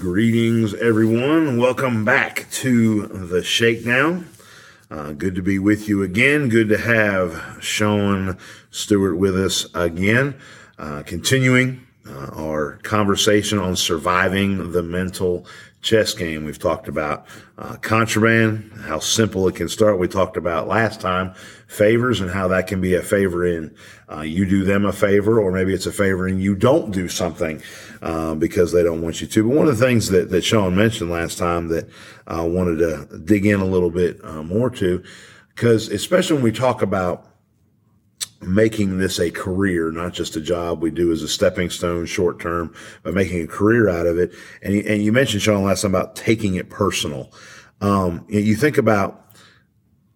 Greetings, 0.00 0.72
everyone. 0.72 1.58
Welcome 1.58 2.06
back 2.06 2.46
to 2.52 3.06
the 3.06 3.44
Shakedown. 3.44 4.30
Uh, 4.90 5.12
good 5.12 5.34
to 5.34 5.42
be 5.42 5.58
with 5.58 5.90
you 5.90 6.02
again. 6.02 6.48
Good 6.48 6.70
to 6.70 6.78
have 6.78 7.58
Sean 7.60 8.38
Stewart 8.70 9.18
with 9.18 9.38
us 9.38 9.66
again. 9.74 10.40
Uh, 10.78 11.02
continuing 11.04 11.86
uh, 12.08 12.30
our 12.34 12.78
conversation 12.78 13.58
on 13.58 13.76
surviving 13.76 14.72
the 14.72 14.82
mental 14.82 15.44
chess 15.82 16.12
game. 16.12 16.44
We've 16.44 16.58
talked 16.58 16.88
about 16.88 17.26
uh, 17.56 17.76
contraband, 17.76 18.70
how 18.82 18.98
simple 18.98 19.48
it 19.48 19.56
can 19.56 19.68
start. 19.68 19.98
We 19.98 20.08
talked 20.08 20.36
about 20.36 20.68
last 20.68 21.00
time 21.00 21.34
favors 21.66 22.20
and 22.20 22.30
how 22.30 22.48
that 22.48 22.66
can 22.66 22.80
be 22.80 22.94
a 22.94 23.02
favor 23.02 23.46
in 23.46 23.74
uh, 24.10 24.20
you 24.20 24.44
do 24.44 24.64
them 24.64 24.84
a 24.84 24.92
favor, 24.92 25.40
or 25.40 25.52
maybe 25.52 25.72
it's 25.72 25.86
a 25.86 25.92
favor 25.92 26.26
and 26.26 26.42
you 26.42 26.54
don't 26.54 26.90
do 26.90 27.08
something 27.08 27.62
uh, 28.02 28.34
because 28.34 28.72
they 28.72 28.82
don't 28.82 29.00
want 29.00 29.20
you 29.20 29.26
to. 29.26 29.48
But 29.48 29.56
one 29.56 29.68
of 29.68 29.78
the 29.78 29.84
things 29.84 30.08
that, 30.08 30.30
that 30.30 30.42
Sean 30.42 30.74
mentioned 30.74 31.10
last 31.10 31.38
time 31.38 31.68
that 31.68 31.88
I 32.26 32.42
wanted 32.42 32.78
to 32.78 33.18
dig 33.18 33.46
in 33.46 33.60
a 33.60 33.64
little 33.64 33.90
bit 33.90 34.22
uh, 34.24 34.42
more 34.42 34.68
to, 34.70 35.02
because 35.54 35.88
especially 35.88 36.34
when 36.34 36.44
we 36.44 36.52
talk 36.52 36.82
about 36.82 37.29
making 38.40 38.98
this 38.98 39.18
a 39.18 39.30
career, 39.30 39.90
not 39.90 40.14
just 40.14 40.36
a 40.36 40.40
job 40.40 40.80
we 40.80 40.90
do 40.90 41.12
as 41.12 41.22
a 41.22 41.28
stepping 41.28 41.68
stone 41.68 42.06
short 42.06 42.40
term, 42.40 42.74
but 43.02 43.14
making 43.14 43.42
a 43.42 43.46
career 43.46 43.88
out 43.88 44.06
of 44.06 44.18
it. 44.18 44.32
And, 44.62 44.74
and 44.86 45.02
you 45.02 45.12
mentioned, 45.12 45.42
Sean, 45.42 45.64
last 45.64 45.82
time 45.82 45.94
about 45.94 46.16
taking 46.16 46.54
it 46.54 46.70
personal. 46.70 47.32
Um, 47.80 48.24
you 48.28 48.54
think 48.56 48.78
about 48.78 49.34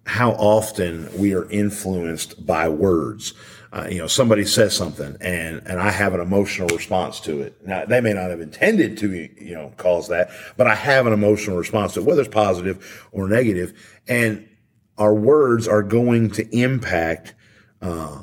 how 0.06 0.32
often 0.32 1.08
we 1.18 1.34
are 1.34 1.48
influenced 1.50 2.44
by 2.44 2.68
words. 2.68 3.34
Uh, 3.72 3.88
you 3.90 3.98
know, 3.98 4.06
somebody 4.06 4.44
says 4.44 4.76
something 4.76 5.16
and, 5.20 5.60
and 5.66 5.80
I 5.80 5.90
have 5.90 6.14
an 6.14 6.20
emotional 6.20 6.68
response 6.68 7.18
to 7.20 7.40
it. 7.42 7.66
Now, 7.66 7.84
they 7.84 8.00
may 8.00 8.12
not 8.12 8.30
have 8.30 8.40
intended 8.40 8.98
to, 8.98 9.10
you 9.12 9.54
know, 9.54 9.72
cause 9.76 10.08
that, 10.08 10.30
but 10.56 10.66
I 10.66 10.74
have 10.74 11.06
an 11.06 11.12
emotional 11.12 11.56
response 11.56 11.94
to 11.94 12.00
it, 12.00 12.06
whether 12.06 12.20
it's 12.20 12.32
positive 12.32 13.08
or 13.10 13.28
negative. 13.28 13.72
And 14.06 14.48
our 14.96 15.14
words 15.14 15.66
are 15.66 15.82
going 15.82 16.30
to 16.32 16.56
impact 16.56 17.34
uh, 17.82 18.22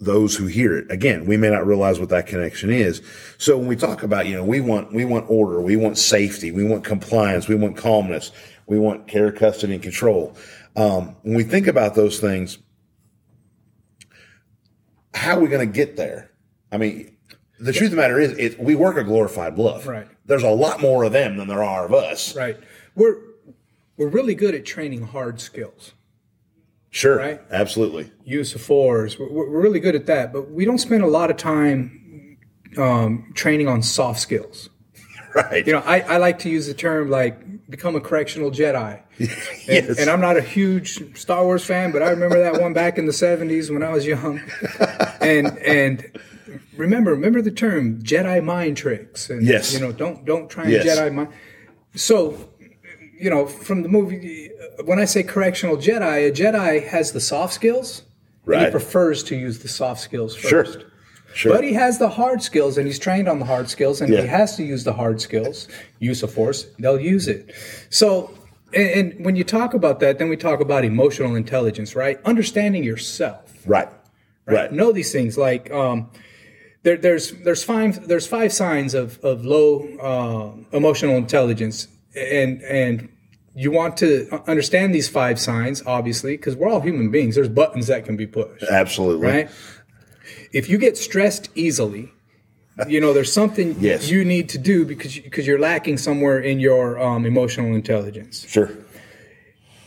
those 0.00 0.36
who 0.36 0.46
hear 0.46 0.76
it. 0.76 0.90
Again, 0.90 1.26
we 1.26 1.36
may 1.36 1.50
not 1.50 1.66
realize 1.66 1.98
what 1.98 2.08
that 2.10 2.26
connection 2.26 2.70
is. 2.70 3.02
So 3.38 3.56
when 3.56 3.66
we 3.66 3.76
talk 3.76 4.02
about, 4.02 4.26
you 4.26 4.34
know, 4.34 4.44
we 4.44 4.60
want, 4.60 4.92
we 4.92 5.04
want 5.04 5.26
order, 5.28 5.60
we 5.60 5.76
want 5.76 5.98
safety, 5.98 6.50
we 6.50 6.64
want 6.64 6.84
compliance, 6.84 7.48
we 7.48 7.54
want 7.54 7.76
calmness, 7.76 8.32
we 8.66 8.78
want 8.78 9.06
care, 9.06 9.32
custody, 9.32 9.74
and 9.74 9.82
control. 9.82 10.36
Um, 10.76 11.16
when 11.22 11.36
we 11.36 11.44
think 11.44 11.66
about 11.66 11.94
those 11.94 12.18
things, 12.20 12.58
how 15.14 15.36
are 15.36 15.40
we 15.40 15.48
going 15.48 15.66
to 15.66 15.72
get 15.72 15.96
there? 15.96 16.30
I 16.72 16.76
mean, 16.76 17.16
the 17.60 17.72
truth 17.72 17.86
of 17.86 17.90
the 17.92 17.96
matter 17.96 18.18
is, 18.18 18.36
it, 18.36 18.58
we 18.58 18.74
work 18.74 18.96
a 18.96 19.04
glorified 19.04 19.54
bluff. 19.54 19.86
Right. 19.86 20.08
There's 20.26 20.42
a 20.42 20.50
lot 20.50 20.80
more 20.80 21.04
of 21.04 21.12
them 21.12 21.36
than 21.36 21.46
there 21.46 21.62
are 21.62 21.84
of 21.84 21.94
us. 21.94 22.34
Right. 22.34 22.58
We're 22.94 23.18
we're 23.96 24.08
really 24.08 24.34
good 24.34 24.56
at 24.56 24.64
training 24.64 25.02
hard 25.02 25.40
skills. 25.40 25.92
Sure. 26.94 27.16
Right. 27.18 27.40
Absolutely. 27.50 28.12
Use 28.24 28.54
of 28.54 28.60
force. 28.60 29.18
We're, 29.18 29.28
we're 29.28 29.60
really 29.60 29.80
good 29.80 29.96
at 29.96 30.06
that, 30.06 30.32
but 30.32 30.52
we 30.52 30.64
don't 30.64 30.78
spend 30.78 31.02
a 31.02 31.08
lot 31.08 31.28
of 31.28 31.36
time 31.36 32.38
um, 32.78 33.32
training 33.34 33.66
on 33.68 33.82
soft 33.82 34.20
skills. 34.20 34.70
Right. 35.34 35.66
You 35.66 35.72
know, 35.72 35.80
I, 35.80 35.98
I 36.02 36.16
like 36.18 36.38
to 36.40 36.48
use 36.48 36.68
the 36.68 36.74
term 36.74 37.10
like 37.10 37.68
become 37.68 37.96
a 37.96 38.00
correctional 38.00 38.52
Jedi. 38.52 39.00
And, 39.18 39.28
yes. 39.66 39.98
and 39.98 40.08
I'm 40.08 40.20
not 40.20 40.36
a 40.36 40.40
huge 40.40 41.18
Star 41.18 41.42
Wars 41.44 41.64
fan, 41.64 41.90
but 41.90 42.04
I 42.04 42.10
remember 42.10 42.38
that 42.38 42.60
one 42.60 42.72
back 42.72 42.98
in 42.98 43.06
the 43.06 43.12
70s 43.12 43.68
when 43.72 43.82
I 43.82 43.90
was 43.90 44.06
young. 44.06 44.40
And 45.20 45.58
and 45.58 46.20
remember 46.76 47.10
remember 47.10 47.42
the 47.42 47.50
term 47.50 48.00
Jedi 48.04 48.44
mind 48.44 48.76
tricks. 48.76 49.28
And 49.28 49.42
Yes. 49.42 49.74
you 49.74 49.80
know, 49.80 49.90
don't 49.90 50.24
don't 50.24 50.48
try 50.48 50.64
and 50.64 50.72
Yes. 50.72 50.86
Jedi 50.86 51.12
mind. 51.12 51.30
So, 51.96 52.50
you 53.20 53.30
know, 53.30 53.46
from 53.46 53.82
the 53.82 53.88
movie 53.88 54.50
when 54.84 54.98
I 54.98 55.04
say 55.04 55.22
correctional 55.22 55.76
Jedi, 55.76 56.28
a 56.28 56.32
Jedi 56.32 56.86
has 56.88 57.12
the 57.12 57.20
soft 57.20 57.52
skills. 57.54 58.02
and 58.46 58.64
He 58.66 58.70
prefers 58.70 59.22
to 59.24 59.36
use 59.36 59.60
the 59.60 59.68
soft 59.68 60.00
skills 60.00 60.34
first. 60.36 60.72
Sure. 60.80 60.90
Sure. 61.34 61.52
But 61.52 61.64
he 61.64 61.72
has 61.72 61.98
the 61.98 62.08
hard 62.08 62.42
skills 62.42 62.78
and 62.78 62.86
he's 62.86 62.98
trained 62.98 63.28
on 63.28 63.40
the 63.40 63.44
hard 63.44 63.68
skills 63.68 64.00
and 64.00 64.12
Yeah. 64.12 64.20
he 64.20 64.26
has 64.28 64.54
to 64.56 64.62
use 64.62 64.84
the 64.84 64.92
hard 64.92 65.20
skills, 65.20 65.66
use 65.98 66.22
of 66.22 66.32
force, 66.32 66.66
they'll 66.78 67.00
use 67.00 67.26
it. 67.26 67.52
So, 67.90 68.32
and, 68.72 68.88
and 69.14 69.24
when 69.24 69.34
you 69.34 69.42
talk 69.42 69.74
about 69.74 69.98
that, 69.98 70.18
then 70.18 70.28
we 70.28 70.36
talk 70.36 70.60
about 70.60 70.84
emotional 70.84 71.34
intelligence, 71.34 71.96
right? 71.96 72.20
Understanding 72.24 72.84
yourself, 72.84 73.52
right. 73.66 73.88
Right. 74.46 74.72
Know 74.72 74.92
these 74.92 75.10
things 75.10 75.36
like, 75.36 75.72
um, 75.72 76.08
there, 76.84 76.98
there's 76.98 77.32
there's 77.44 77.64
five 77.64 78.06
there's 78.06 78.26
five 78.26 78.52
signs 78.52 78.92
of 78.94 79.18
of 79.24 79.44
low 79.44 79.88
uh, 80.10 80.76
emotional 80.76 81.16
intelligence, 81.16 81.88
and 82.16 82.62
and 82.62 83.08
you 83.56 83.70
want 83.70 83.96
to 83.98 84.28
understand 84.48 84.94
these 84.94 85.08
five 85.08 85.38
signs, 85.38 85.82
obviously, 85.86 86.36
because 86.36 86.56
we're 86.56 86.68
all 86.68 86.80
human 86.80 87.10
beings. 87.10 87.36
There's 87.36 87.48
buttons 87.48 87.86
that 87.86 88.04
can 88.04 88.16
be 88.16 88.26
pushed 88.26 88.64
Absolutely. 88.64 89.26
right? 89.26 89.50
If 90.52 90.68
you 90.68 90.76
get 90.78 90.96
stressed 90.98 91.50
easily, 91.54 92.10
you 92.88 93.00
know 93.00 93.12
there's 93.12 93.32
something 93.32 93.76
Yes. 93.80 94.10
you 94.10 94.24
need 94.24 94.48
to 94.50 94.58
do 94.58 94.84
because 94.84 95.18
because 95.18 95.46
you're 95.46 95.60
lacking 95.60 95.98
somewhere 95.98 96.40
in 96.40 96.58
your 96.60 97.00
um, 97.00 97.24
emotional 97.26 97.74
intelligence. 97.74 98.44
Sure. 98.48 98.70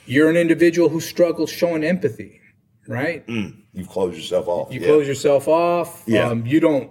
You're 0.05 0.29
an 0.29 0.37
individual 0.37 0.87
who 0.89 1.01
struggles 1.01 1.49
showing 1.51 1.83
empathy, 1.83 2.39
right? 2.87 3.23
you 3.27 3.85
close 3.85 4.16
yourself 4.16 4.47
off. 4.47 4.73
You 4.73 4.79
Yeah. 4.79 4.87
close 4.87 5.07
yourself 5.07 5.47
off. 5.49 6.03
Yeah. 6.07 6.29
Um, 6.29 6.45
you 6.45 6.59
don't. 6.61 6.89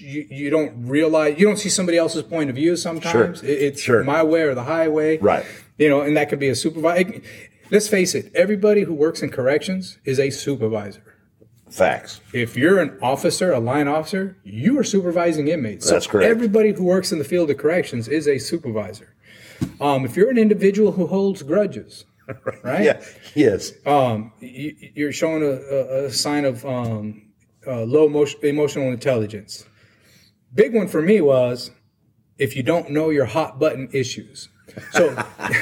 You, 0.00 0.26
you 0.30 0.50
don't 0.50 0.86
realize 0.86 1.38
you 1.38 1.46
don't 1.46 1.58
see 1.58 1.68
somebody 1.68 1.98
else's 1.98 2.22
point 2.22 2.50
of 2.50 2.56
view 2.56 2.76
sometimes 2.76 3.40
Sure. 3.40 3.48
It- 3.50 3.62
it's 3.62 3.80
Sure. 3.80 4.02
my 4.04 4.22
way 4.22 4.42
or 4.42 4.54
the 4.54 4.64
highway 4.64 5.18
Right. 5.18 5.44
you 5.78 5.88
know 5.88 6.00
and 6.00 6.16
that 6.16 6.28
could 6.28 6.38
be 6.40 6.48
a 6.48 6.54
supervisor 6.54 7.20
let's 7.70 7.88
face 7.88 8.14
it 8.14 8.30
everybody 8.34 8.82
who 8.82 8.94
works 8.94 9.22
in 9.22 9.30
corrections 9.30 9.98
is 10.04 10.18
a 10.18 10.30
supervisor 10.30 11.02
Facts. 11.70 12.20
if 12.34 12.56
you're 12.56 12.78
an 12.80 12.98
officer, 13.00 13.50
a 13.52 13.58
line 13.58 13.88
officer, 13.88 14.36
you 14.44 14.78
are 14.78 14.84
supervising 14.84 15.48
inmates. 15.48 15.88
That's 15.88 16.06
correct. 16.06 16.28
Everybody 16.30 16.72
who 16.72 16.84
works 16.84 17.12
in 17.12 17.18
the 17.18 17.24
field 17.24 17.48
of 17.50 17.56
corrections 17.56 18.08
is 18.08 18.28
a 18.28 18.36
supervisor. 18.36 19.14
Um, 19.80 20.04
if 20.04 20.14
you're 20.14 20.28
an 20.28 20.36
individual 20.36 20.92
who 20.92 21.06
holds 21.06 21.42
grudges, 21.42 22.04
right? 22.62 22.84
Yeah. 22.84 23.00
Yes. 23.34 23.72
Um, 23.86 24.32
you, 24.40 24.76
you're 24.94 25.12
showing 25.12 25.42
a, 25.42 25.46
a, 25.46 26.04
a 26.04 26.10
sign 26.10 26.44
of 26.44 26.62
um, 26.66 27.22
uh, 27.66 27.82
low 27.82 28.06
emotion, 28.06 28.40
emotional 28.42 28.88
intelligence. 28.90 29.64
Big 30.54 30.74
one 30.74 30.88
for 30.88 31.00
me 31.02 31.20
was 31.20 31.70
if 32.38 32.56
you 32.56 32.62
don't 32.62 32.90
know 32.90 33.10
your 33.10 33.24
hot 33.26 33.58
button 33.58 33.88
issues. 33.92 34.48
So 34.92 35.10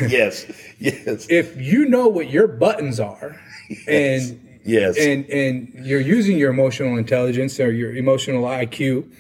yes. 0.09 0.47
Yes. 0.79 1.27
if 1.31 1.57
you 1.61 1.85
know 1.87 2.09
what 2.09 2.31
your 2.31 2.47
buttons 2.49 3.01
are, 3.01 3.39
and 3.89 4.47
Yes. 4.63 4.99
and 4.99 5.25
and 5.31 5.73
you're 5.87 6.01
using 6.01 6.37
your 6.37 6.51
emotional 6.51 6.97
intelligence 6.99 7.59
or 7.59 7.73
your 7.73 7.97
emotional 7.97 8.45
IQ, 8.45 9.11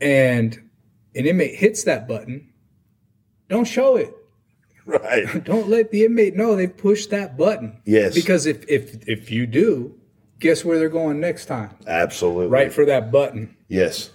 and 0.00 0.54
an 1.14 1.26
inmate 1.26 1.56
hits 1.56 1.82
that 1.84 2.06
button, 2.06 2.48
don't 3.48 3.64
show 3.66 3.96
it. 3.96 4.14
right. 4.86 5.42
Don't 5.44 5.68
let 5.68 5.90
the 5.90 6.04
inmate 6.04 6.36
know 6.36 6.54
they've 6.56 6.74
pushed 6.76 7.10
that 7.10 7.36
button. 7.36 7.80
Yes. 7.84 8.14
Because 8.14 8.46
if 8.46 8.64
if 8.68 9.06
if 9.08 9.30
you 9.30 9.46
do, 9.46 9.96
guess 10.40 10.64
where 10.64 10.78
they're 10.78 10.88
going 10.88 11.20
next 11.20 11.46
time? 11.46 11.70
Absolutely. 11.86 12.48
Right 12.48 12.72
for 12.72 12.84
that 12.86 13.12
button. 13.12 13.56
Yes. 13.68 14.10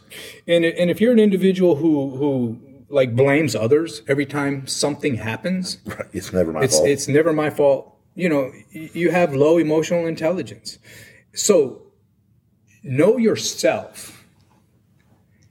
And 0.48 0.66
and 0.66 0.90
if 0.90 1.00
you're 1.00 1.14
an 1.14 1.20
individual 1.20 1.76
who 1.78 2.16
who 2.18 2.60
like 2.90 3.16
blames 3.16 3.56
others 3.56 4.02
every 4.08 4.26
time 4.26 4.68
something 4.68 5.16
happens, 5.16 5.78
Right. 5.86 6.08
It's 6.14 6.34
never 6.34 6.52
my 6.52 6.64
it's 6.64 6.76
fault. 6.76 6.90
it's 6.90 7.08
never 7.08 7.32
my 7.34 7.50
fault. 7.50 7.96
You 8.16 8.30
know, 8.30 8.52
you 8.72 9.12
have 9.12 9.34
low 9.34 9.58
emotional 9.58 10.06
intelligence. 10.08 10.78
So 11.34 11.82
know 12.84 13.18
yourself, 13.18 14.24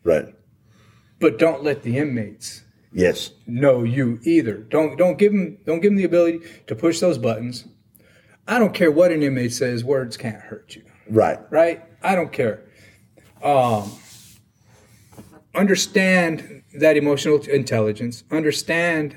right. 0.03 0.27
but 1.21 1.39
don't 1.39 1.63
let 1.63 1.83
the 1.83 1.99
inmates 1.99 2.63
Yes. 2.93 3.33
know 3.47 3.83
you 3.83 4.21
either. 4.23 4.55
Don't 4.59 4.97
don't 4.97 5.19
give 5.19 5.33
them 5.33 5.59
don't 5.67 5.81
give 5.81 5.91
them 5.91 5.97
the 5.97 6.05
ability 6.05 6.41
to 6.69 6.75
push 6.75 7.01
those 7.01 7.19
buttons. 7.19 7.65
I 8.47 8.59
don't 8.59 8.75
care 8.75 8.91
what 8.91 9.11
an 9.13 9.23
inmate 9.23 9.53
says. 9.53 9.85
Words 9.85 10.17
can't 10.17 10.41
hurt 10.41 10.77
you, 10.77 10.83
Right. 11.09 11.39
right? 11.51 11.83
I 12.03 12.15
don't 12.15 12.33
care. 12.33 12.61
Um, 13.43 13.91
understand 15.55 16.63
that 16.79 16.97
emotional 16.97 17.41
intelligence. 17.43 18.25
Understand 18.31 19.17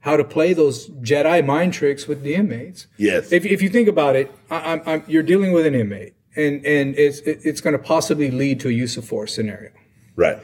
how 0.00 0.16
to 0.16 0.24
play 0.24 0.52
those 0.52 0.88
Jedi 0.88 1.44
mind 1.44 1.72
tricks 1.72 2.06
with 2.06 2.22
the 2.22 2.34
inmates. 2.34 2.86
Yes. 2.96 3.32
If, 3.32 3.44
if 3.44 3.62
you 3.62 3.68
think 3.68 3.88
about 3.88 4.16
it, 4.16 4.30
I, 4.50 4.72
I'm, 4.72 4.82
I'm, 4.86 5.04
you're 5.06 5.22
dealing 5.22 5.52
with 5.52 5.66
an 5.66 5.74
inmate, 5.74 6.14
and 6.36 6.64
and 6.66 6.94
it's 6.96 7.18
it- 7.20 7.40
it's 7.44 7.60
going 7.60 7.72
to 7.72 7.78
possibly 7.82 8.30
lead 8.30 8.60
to 8.60 8.68
a 8.68 8.72
use 8.72 8.96
of 8.96 9.04
force 9.04 9.34
scenario. 9.34 9.70
right. 10.14 10.38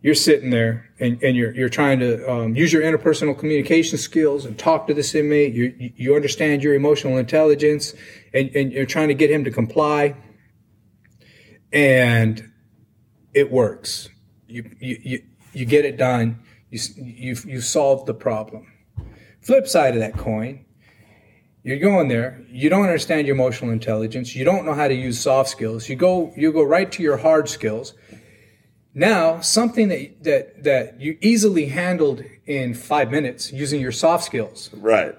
You're 0.00 0.14
sitting 0.14 0.50
there, 0.50 0.90
and, 1.00 1.20
and 1.24 1.36
you're 1.36 1.52
you're 1.52 1.68
trying 1.68 1.98
to 1.98 2.30
um, 2.30 2.54
use 2.54 2.72
your 2.72 2.82
interpersonal 2.82 3.36
communication 3.36 3.98
skills 3.98 4.44
and 4.44 4.56
talk 4.56 4.86
to 4.86 4.94
this 4.94 5.14
inmate. 5.14 5.54
You 5.54 5.74
you 5.96 6.14
understand 6.14 6.62
your 6.62 6.74
emotional 6.74 7.18
intelligence, 7.18 7.94
and 8.32 8.48
and 8.54 8.72
you're 8.72 8.86
trying 8.86 9.08
to 9.08 9.14
get 9.14 9.28
him 9.28 9.42
to 9.44 9.50
comply, 9.50 10.14
and 11.72 12.48
it 13.34 13.50
works. 13.50 14.08
You 14.46 14.70
you 14.78 14.98
you, 15.02 15.22
you 15.52 15.64
get 15.64 15.84
it 15.84 15.96
done, 15.96 16.40
you 16.70 16.78
you've 16.96 17.44
you 17.44 17.60
solved 17.60 18.06
the 18.06 18.14
problem. 18.14 18.72
Flip 19.40 19.66
side 19.66 19.94
of 19.94 20.00
that 20.00 20.16
coin, 20.16 20.64
you're 21.62 21.78
going 21.78 22.08
there, 22.08 22.44
you 22.50 22.70
don't 22.70 22.84
understand 22.84 23.26
your 23.26 23.34
emotional 23.34 23.70
intelligence, 23.70 24.36
you 24.36 24.44
don't 24.44 24.64
know 24.64 24.74
how 24.74 24.88
to 24.88 24.94
use 24.94 25.18
soft 25.20 25.50
skills. 25.50 25.88
You 25.88 25.96
go 25.96 26.32
you 26.36 26.52
go 26.52 26.62
right 26.62 26.90
to 26.92 27.02
your 27.02 27.16
hard 27.16 27.48
skills. 27.48 27.94
Now, 28.98 29.40
something 29.40 29.88
that 29.88 30.24
that 30.24 30.64
that 30.64 31.00
you 31.00 31.16
easily 31.20 31.66
handled 31.66 32.24
in 32.46 32.74
5 32.74 33.10
minutes 33.10 33.52
using 33.52 33.80
your 33.80 33.92
soft 33.92 34.24
skills. 34.24 34.70
Right. 34.74 35.14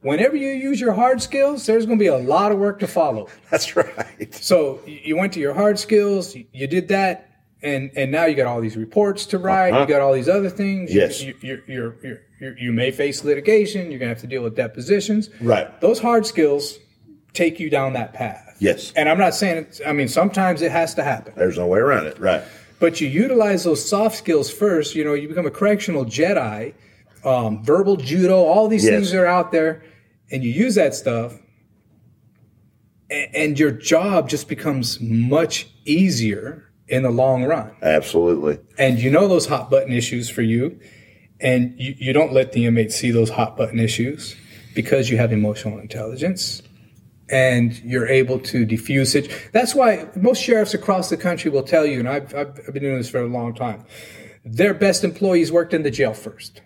Whenever 0.00 0.34
you 0.34 0.48
use 0.48 0.80
your 0.80 0.92
hard 0.92 1.22
skills, 1.22 1.64
there's 1.66 1.86
going 1.86 1.98
to 1.98 2.02
be 2.02 2.08
a 2.08 2.18
lot 2.18 2.50
of 2.50 2.58
work 2.58 2.80
to 2.80 2.88
follow. 2.88 3.28
That's 3.50 3.76
right. 3.76 4.34
So 4.34 4.80
you 4.84 5.16
went 5.16 5.32
to 5.34 5.40
your 5.40 5.54
hard 5.54 5.78
skills, 5.78 6.34
you 6.34 6.66
did 6.66 6.88
that, 6.88 7.30
and 7.62 7.92
and 7.94 8.10
now 8.10 8.24
you 8.24 8.34
got 8.34 8.48
all 8.48 8.60
these 8.60 8.76
reports 8.76 9.26
to 9.26 9.38
write. 9.38 9.72
Uh-huh. 9.72 9.82
You 9.82 9.86
got 9.86 10.00
all 10.00 10.12
these 10.12 10.28
other 10.28 10.50
things. 10.50 10.92
Yes. 10.92 11.22
You, 11.22 11.36
you, 11.40 11.62
you're, 11.68 11.96
you're, 12.02 12.20
you're, 12.40 12.58
you 12.58 12.72
may 12.72 12.90
face 12.90 13.22
litigation. 13.22 13.92
You're 13.92 14.00
gonna 14.00 14.08
have 14.08 14.20
to 14.22 14.26
deal 14.26 14.42
with 14.42 14.56
depositions. 14.56 15.30
Right. 15.40 15.80
Those 15.80 16.00
hard 16.00 16.26
skills 16.26 16.76
take 17.34 17.60
you 17.60 17.70
down 17.70 17.92
that 17.92 18.14
path. 18.14 18.56
Yes. 18.58 18.92
And 18.96 19.08
I'm 19.08 19.18
not 19.18 19.34
saying 19.34 19.58
it's, 19.58 19.80
I 19.86 19.92
mean 19.92 20.08
sometimes 20.08 20.60
it 20.60 20.72
has 20.72 20.94
to 20.94 21.04
happen, 21.04 21.34
There's 21.36 21.58
no 21.58 21.68
way 21.68 21.78
around 21.78 22.06
it. 22.06 22.18
Right. 22.18 22.42
But 22.82 23.00
you 23.00 23.06
utilize 23.06 23.62
those 23.62 23.88
soft 23.88 24.16
skills 24.16 24.50
first. 24.50 24.96
You 24.96 25.04
know, 25.04 25.14
you 25.14 25.28
become 25.28 25.46
a 25.46 25.52
correctional 25.52 26.04
Jedi, 26.04 26.74
um, 27.24 27.62
verbal 27.62 27.94
judo, 27.96 28.38
all 28.42 28.66
these 28.66 28.82
Yes. 28.84 28.92
things 28.92 29.14
are 29.14 29.24
out 29.24 29.52
there, 29.52 29.84
and 30.32 30.42
you 30.42 30.50
use 30.50 30.74
that 30.74 30.92
stuff. 30.92 31.38
a- 33.08 33.30
And 33.36 33.56
your 33.58 33.70
job 33.70 34.28
just 34.28 34.48
becomes 34.48 34.98
much 35.00 35.68
easier 35.84 36.64
in 36.88 37.02
the 37.04 37.10
long 37.10 37.44
run 37.44 37.70
Absolutely. 37.82 38.58
and 38.78 38.98
you 38.98 39.10
know 39.10 39.28
those 39.28 39.46
hot 39.46 39.70
button 39.70 39.92
issues 39.92 40.28
for 40.30 40.42
you 40.42 40.78
and 41.40 41.74
you, 41.78 41.94
you 41.98 42.12
don't 42.12 42.32
let 42.32 42.52
the 42.52 42.64
inmates 42.66 42.96
see 42.96 43.10
those 43.10 43.30
hot 43.30 43.56
button 43.56 43.78
issues 43.78 44.34
because 44.74 45.08
you 45.10 45.16
have 45.18 45.30
emotional 45.32 45.78
intelligence 45.78 46.62
and 47.32 47.78
you're 47.82 48.06
able 48.06 48.38
to 48.38 48.64
diffuse 48.64 49.14
it 49.14 49.32
that's 49.52 49.74
why 49.74 50.06
most 50.14 50.40
sheriffs 50.42 50.74
across 50.74 51.08
the 51.10 51.16
country 51.16 51.50
will 51.50 51.62
tell 51.62 51.84
you 51.86 51.98
and 51.98 52.08
i've, 52.08 52.34
I've, 52.34 52.48
I've 52.66 52.74
been 52.74 52.82
doing 52.82 52.98
this 52.98 53.10
for 53.10 53.20
a 53.22 53.26
long 53.26 53.54
time 53.54 53.84
their 54.44 54.74
best 54.74 55.02
employees 55.02 55.50
worked 55.50 55.72
in 55.74 55.82
the 55.82 55.90
jail 55.90 56.14
first 56.14 56.60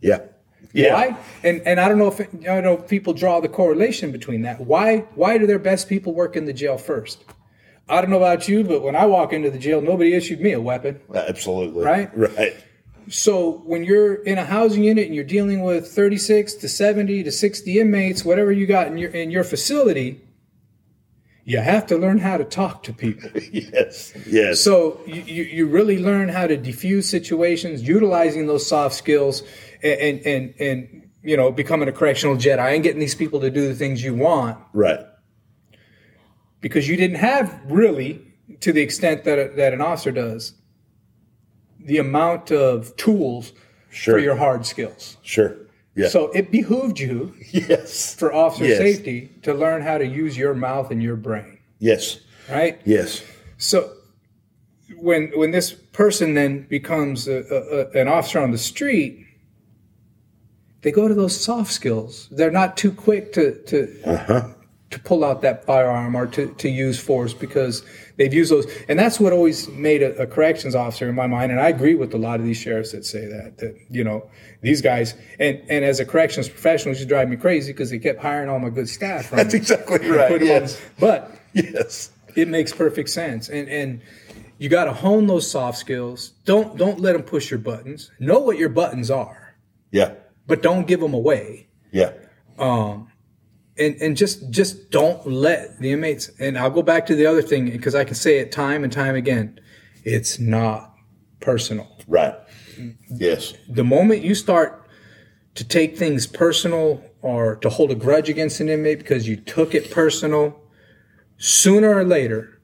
Yeah. 0.00 0.20
Yeah. 0.72 0.94
why 0.94 1.16
and 1.44 1.62
and 1.66 1.78
i 1.80 1.88
don't 1.88 1.98
know 1.98 2.08
if 2.08 2.18
it, 2.20 2.28
i 2.34 2.44
don't 2.46 2.64
know 2.64 2.74
if 2.78 2.88
people 2.88 3.12
draw 3.14 3.40
the 3.40 3.48
correlation 3.48 4.10
between 4.10 4.42
that 4.42 4.60
why 4.60 4.98
why 5.14 5.38
do 5.38 5.46
their 5.46 5.58
best 5.60 5.88
people 5.88 6.12
work 6.14 6.34
in 6.36 6.44
the 6.46 6.52
jail 6.52 6.76
first 6.78 7.24
i 7.88 8.00
don't 8.00 8.10
know 8.10 8.16
about 8.16 8.48
you 8.48 8.64
but 8.64 8.82
when 8.82 8.96
i 8.96 9.06
walk 9.06 9.32
into 9.32 9.50
the 9.50 9.58
jail 9.58 9.80
nobody 9.80 10.14
issued 10.14 10.40
me 10.40 10.52
a 10.52 10.60
weapon 10.60 11.00
Absolutely. 11.14 11.84
Right? 11.84 12.10
Right. 12.16 12.56
So 13.08 13.62
when 13.64 13.84
you're 13.84 14.14
in 14.14 14.38
a 14.38 14.44
housing 14.44 14.84
unit 14.84 15.06
and 15.06 15.14
you're 15.14 15.24
dealing 15.24 15.62
with 15.62 15.88
36 15.88 16.54
to 16.54 16.68
70 16.68 17.24
to 17.24 17.32
60 17.32 17.80
inmates, 17.80 18.24
whatever 18.24 18.50
you 18.52 18.66
got 18.66 18.86
in 18.86 18.98
your 18.98 19.10
in 19.10 19.30
your 19.30 19.44
facility, 19.44 20.20
you 21.44 21.58
have 21.58 21.86
to 21.88 21.98
learn 21.98 22.18
how 22.18 22.38
to 22.38 22.44
talk 22.44 22.82
to 22.84 22.92
people. 22.92 23.30
Yes. 23.52 24.12
Yes. 24.26 24.60
So 24.60 25.00
you, 25.06 25.44
you, 25.44 25.66
really 25.66 25.98
learn 25.98 26.28
how 26.28 26.46
to 26.46 26.56
diffuse 26.56 27.08
situations, 27.08 27.86
utilizing 27.86 28.46
those 28.46 28.66
soft 28.66 28.94
skills, 28.94 29.42
and, 29.82 30.00
and 30.00 30.26
and 30.26 30.54
and 30.58 31.10
you 31.22 31.36
know 31.36 31.52
becoming 31.52 31.88
a 31.88 31.92
correctional 31.92 32.36
Jedi 32.36 32.74
and 32.74 32.82
getting 32.82 33.00
these 33.00 33.14
people 33.14 33.40
to 33.40 33.50
do 33.50 33.68
the 33.68 33.74
things 33.74 34.02
you 34.02 34.14
want 34.14 34.58
right. 34.72 35.00
because 36.60 36.88
you 36.88 36.96
didn't 36.96 37.18
have 37.18 37.60
really 37.66 38.22
to 38.60 38.72
the 38.72 38.82
extent 38.82 39.24
that 39.24 39.38
a, 39.38 39.48
that 39.56 39.72
an 39.72 39.80
officer 39.80 40.10
does 40.10 40.54
the 41.84 41.98
amount 41.98 42.50
of 42.50 42.94
tools 42.96 43.52
Sure. 43.90 44.14
for 44.14 44.18
your 44.18 44.36
hard 44.36 44.66
skills. 44.66 45.16
Sure. 45.22 45.54
Yeah. 45.94 46.08
So 46.08 46.30
it 46.32 46.50
behooved 46.50 46.98
you 46.98 47.34
yes. 47.52 48.14
for 48.14 48.34
officer 48.34 48.64
Yes. 48.66 48.78
safety 48.78 49.30
to 49.42 49.54
learn 49.54 49.82
how 49.82 49.98
to 49.98 50.04
use 50.06 50.36
your 50.36 50.54
mouth 50.54 50.90
and 50.90 51.00
your 51.02 51.14
brain, 51.16 51.58
Yes. 51.78 52.18
right? 52.50 52.80
Yes. 52.84 53.22
So 53.58 53.92
when 54.96 55.30
when 55.36 55.52
this 55.52 55.72
person 55.72 56.34
then 56.34 56.66
becomes 56.68 57.28
a, 57.28 57.44
a, 57.50 57.80
a- 57.98 58.00
an 58.02 58.08
officer 58.08 58.40
on 58.40 58.50
the 58.50 58.58
street, 58.58 59.24
they 60.82 60.90
go 60.90 61.06
to 61.08 61.14
those 61.14 61.38
soft 61.38 61.72
skills. 61.72 62.28
They're 62.32 62.50
not 62.50 62.76
too 62.76 62.90
quick 62.92 63.32
to 63.34 63.62
to 63.66 63.88
Uh-huh. 64.04 64.48
To 64.94 65.00
pull 65.00 65.24
out 65.24 65.42
that 65.42 65.64
firearm 65.64 66.14
or 66.14 66.26
to, 66.28 66.46
to 66.54 66.68
use 66.68 66.98
force 66.98 67.34
because 67.34 67.84
they've 68.16 68.32
used 68.32 68.50
those. 68.50 68.66
And 68.88 68.98
that's 68.98 69.20
what 69.20 69.32
always 69.32 69.68
made 69.68 70.02
a, 70.02 70.16
a 70.22 70.26
corrections 70.26 70.74
officer 70.74 71.08
in 71.08 71.14
my 71.14 71.26
mind. 71.26 71.52
And 71.52 71.60
I 71.60 71.68
agree 71.68 71.94
with 71.94 72.14
a 72.14 72.18
lot 72.18 72.40
of 72.40 72.46
these 72.46 72.56
sheriffs 72.56 72.92
that 72.92 73.04
say 73.04 73.26
that, 73.26 73.58
that, 73.58 73.76
you 73.90 74.02
know, 74.04 74.28
these 74.62 74.80
guys, 74.80 75.14
and, 75.38 75.60
and 75.68 75.84
as 75.84 76.00
a 76.00 76.04
corrections 76.04 76.48
professional, 76.48 76.92
it 76.94 76.98
used 76.98 77.08
drive 77.08 77.28
me 77.28 77.36
crazy 77.36 77.72
because 77.72 77.90
they 77.90 77.98
kept 77.98 78.20
hiring 78.20 78.48
all 78.48 78.58
my 78.58 78.70
good 78.70 78.88
staff. 78.88 79.30
That's 79.32 79.52
exactly 79.54 79.96
and 79.96 80.10
right. 80.10 80.28
put 80.28 80.42
'em 80.42 80.48
on- 80.48 80.62
Yes. 80.62 80.80
but 80.98 81.38
Yes. 81.52 82.10
it 82.34 82.48
makes 82.48 82.72
perfect 82.72 83.10
sense. 83.10 83.48
And, 83.48 83.68
and 83.68 84.00
you 84.58 84.68
got 84.68 84.84
to 84.84 84.92
hone 84.92 85.26
those 85.26 85.50
soft 85.50 85.78
skills. 85.78 86.30
Don't, 86.44 86.76
don't 86.78 87.00
let 87.00 87.12
them 87.14 87.22
push 87.22 87.50
your 87.50 87.60
buttons. 87.60 88.10
Know 88.18 88.38
what 88.38 88.56
your 88.58 88.68
buttons 88.70 89.10
are, 89.10 89.56
Yeah. 89.90 90.14
but 90.46 90.62
don't 90.62 90.86
give 90.86 91.00
them 91.00 91.14
away 91.14 91.66
Yeah. 91.92 92.12
Um, 92.58 93.08
and 93.78 93.96
and 94.00 94.16
just 94.16 94.50
just 94.50 94.90
don't 94.90 95.26
let 95.26 95.78
the 95.80 95.92
inmates 95.92 96.30
and 96.38 96.56
I'll 96.58 96.70
go 96.70 96.82
back 96.82 97.06
to 97.06 97.14
the 97.14 97.26
other 97.26 97.42
thing 97.42 97.70
because 97.70 97.94
I 97.94 98.04
can 98.04 98.14
say 98.14 98.38
it 98.38 98.52
time 98.52 98.84
and 98.84 98.92
time 98.92 99.14
again 99.14 99.60
it's 100.04 100.38
not 100.38 100.94
personal 101.40 101.90
Right. 102.06 102.34
Yes. 103.10 103.54
the 103.68 103.84
moment 103.84 104.22
you 104.22 104.34
start 104.34 104.86
to 105.54 105.64
take 105.64 105.96
things 105.96 106.26
personal 106.26 107.02
or 107.22 107.56
to 107.56 107.68
hold 107.70 107.90
a 107.90 107.94
grudge 107.94 108.28
against 108.28 108.60
an 108.60 108.68
inmate 108.68 108.98
because 108.98 109.26
you 109.28 109.36
took 109.36 109.74
it 109.74 109.90
personal 109.90 110.60
sooner 111.38 111.94
or 111.94 112.04
later 112.04 112.60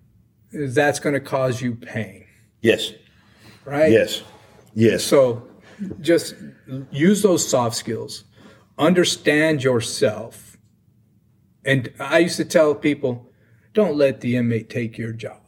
that's 0.52 0.98
going 1.00 1.14
to 1.14 1.20
cause 1.20 1.60
you 1.62 1.74
pain 1.74 2.24
Yes. 2.60 2.92
right 3.64 3.90
Yes. 3.90 4.22
Yes. 4.74 5.02
so 5.04 5.48
just 6.00 6.34
use 6.90 7.22
those 7.22 7.48
soft 7.48 7.74
skills 7.76 8.24
understand 8.78 9.62
yourself 9.64 10.49
and 11.64 11.92
i 12.00 12.18
used 12.18 12.36
to 12.36 12.44
tell 12.44 12.74
people 12.74 13.26
don't 13.72 13.96
let 13.96 14.20
the 14.20 14.36
inmate 14.36 14.68
take 14.70 14.98
your 14.98 15.12
job 15.12 15.40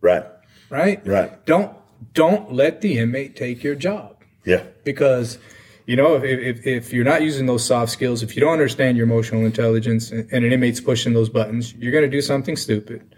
right. 0.00 0.24
right 0.70 1.04
Right. 1.06 1.44
don't 1.46 1.76
don't 2.14 2.52
let 2.52 2.80
the 2.80 2.98
inmate 2.98 3.36
take 3.36 3.62
your 3.62 3.74
job 3.74 4.22
Yeah. 4.44 4.64
because 4.84 5.38
you 5.86 5.96
know 5.96 6.16
if, 6.16 6.24
if, 6.24 6.66
if 6.66 6.92
you're 6.92 7.04
not 7.04 7.22
using 7.22 7.46
those 7.46 7.64
soft 7.64 7.92
skills 7.92 8.22
if 8.22 8.34
you 8.36 8.40
don't 8.40 8.52
understand 8.52 8.96
your 8.96 9.04
emotional 9.06 9.44
intelligence 9.44 10.10
and, 10.10 10.28
and 10.32 10.44
an 10.44 10.52
inmate's 10.52 10.80
pushing 10.80 11.12
those 11.14 11.28
buttons 11.28 11.74
you're 11.74 11.92
going 11.92 12.04
to 12.04 12.10
do 12.10 12.20
something 12.22 12.56
stupid 12.56 13.14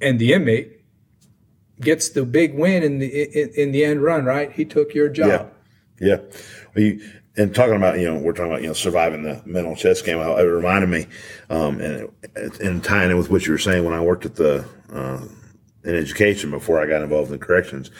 and 0.00 0.18
the 0.18 0.32
inmate 0.32 0.80
gets 1.80 2.10
the 2.10 2.24
big 2.24 2.54
win 2.54 2.82
in 2.82 2.98
the 2.98 3.08
in, 3.40 3.48
in 3.56 3.72
the 3.72 3.84
end 3.84 4.02
run 4.02 4.24
right 4.24 4.52
he 4.52 4.64
took 4.64 4.94
your 4.94 5.08
job 5.08 5.50
Yeah. 6.00 6.18
Well, 6.74 6.84
you, 6.84 7.00
and 7.36 7.54
talking 7.54 7.76
about, 7.76 7.98
you 7.98 8.06
know, 8.06 8.18
we're 8.18 8.32
talking 8.32 8.50
about, 8.50 8.62
you 8.62 8.68
know, 8.68 8.74
surviving 8.74 9.22
the 9.22 9.40
mental 9.46 9.74
chess 9.74 10.02
game. 10.02 10.18
It 10.18 10.42
reminded 10.42 10.90
me, 10.90 11.06
um, 11.48 11.80
and, 11.80 12.10
and 12.60 12.84
tying 12.84 13.10
in 13.10 13.16
with 13.16 13.30
what 13.30 13.46
you 13.46 13.52
were 13.52 13.58
saying 13.58 13.84
when 13.84 13.94
I 13.94 14.00
worked 14.00 14.26
at 14.26 14.36
the, 14.36 14.66
uh, 14.92 15.22
in 15.84 15.94
education 15.94 16.50
before 16.50 16.80
I 16.80 16.86
got 16.86 17.02
involved 17.02 17.32
in 17.32 17.38
corrections, 17.38 17.90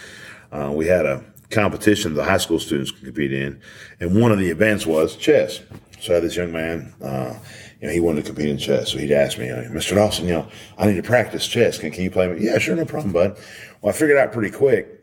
uh, 0.53 0.71
we 0.75 0.87
had 0.87 1.07
a 1.07 1.25
competition 1.51 2.15
the 2.15 2.25
high 2.25 2.37
school 2.39 2.59
students 2.59 2.91
could 2.91 3.05
compete 3.05 3.33
in. 3.33 3.61
And 4.01 4.21
one 4.21 4.33
of 4.33 4.39
the 4.39 4.51
events 4.51 4.87
was 4.87 5.17
chess. 5.17 5.61
So 6.01 6.13
I 6.13 6.15
had 6.17 6.25
this 6.25 6.37
young 6.37 6.53
man, 6.53 6.93
uh, 7.03 7.35
you 7.81 7.87
know, 7.87 7.93
he 7.93 8.01
wanted 8.01 8.25
to 8.25 8.33
compete 8.33 8.49
in 8.49 8.59
chess. 8.59 8.91
So 8.91 8.99
he'd 8.99 9.13
ask 9.13 9.39
me, 9.39 9.47
Mr. 9.47 9.95
Dawson, 9.95 10.27
you 10.27 10.35
know, 10.35 10.49
I 10.77 10.87
need 10.87 10.97
to 10.97 11.03
practice 11.03 11.47
chess. 11.47 11.79
Can, 11.79 11.91
can 11.91 12.03
you 12.03 12.11
play 12.11 12.29
me? 12.29 12.45
Yeah, 12.45 12.59
sure. 12.59 12.77
No 12.77 12.85
problem, 12.85 13.13
bud. 13.13 13.39
Well, 13.81 13.95
I 13.95 13.97
figured 13.97 14.19
out 14.19 14.33
pretty 14.33 14.51
quick 14.51 15.02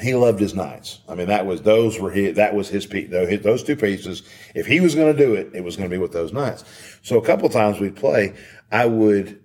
he 0.00 0.14
loved 0.14 0.40
his 0.40 0.54
knights. 0.54 1.00
I 1.08 1.14
mean, 1.14 1.28
that 1.28 1.46
was 1.46 1.62
those 1.62 1.98
were 1.98 2.10
his, 2.10 2.36
that 2.36 2.54
was 2.54 2.68
his 2.68 2.86
piece. 2.86 3.10
Those 3.10 3.62
two 3.62 3.76
pieces. 3.76 4.22
If 4.54 4.66
he 4.66 4.80
was 4.80 4.94
going 4.94 5.14
to 5.14 5.18
do 5.18 5.34
it, 5.34 5.50
it 5.54 5.64
was 5.64 5.76
going 5.76 5.88
to 5.88 5.94
be 5.94 6.00
with 6.00 6.12
those 6.12 6.32
knights. 6.32 6.64
So 7.02 7.18
a 7.18 7.24
couple 7.24 7.48
times 7.48 7.80
we'd 7.80 7.96
play, 7.96 8.34
I 8.70 8.86
would 8.86 9.42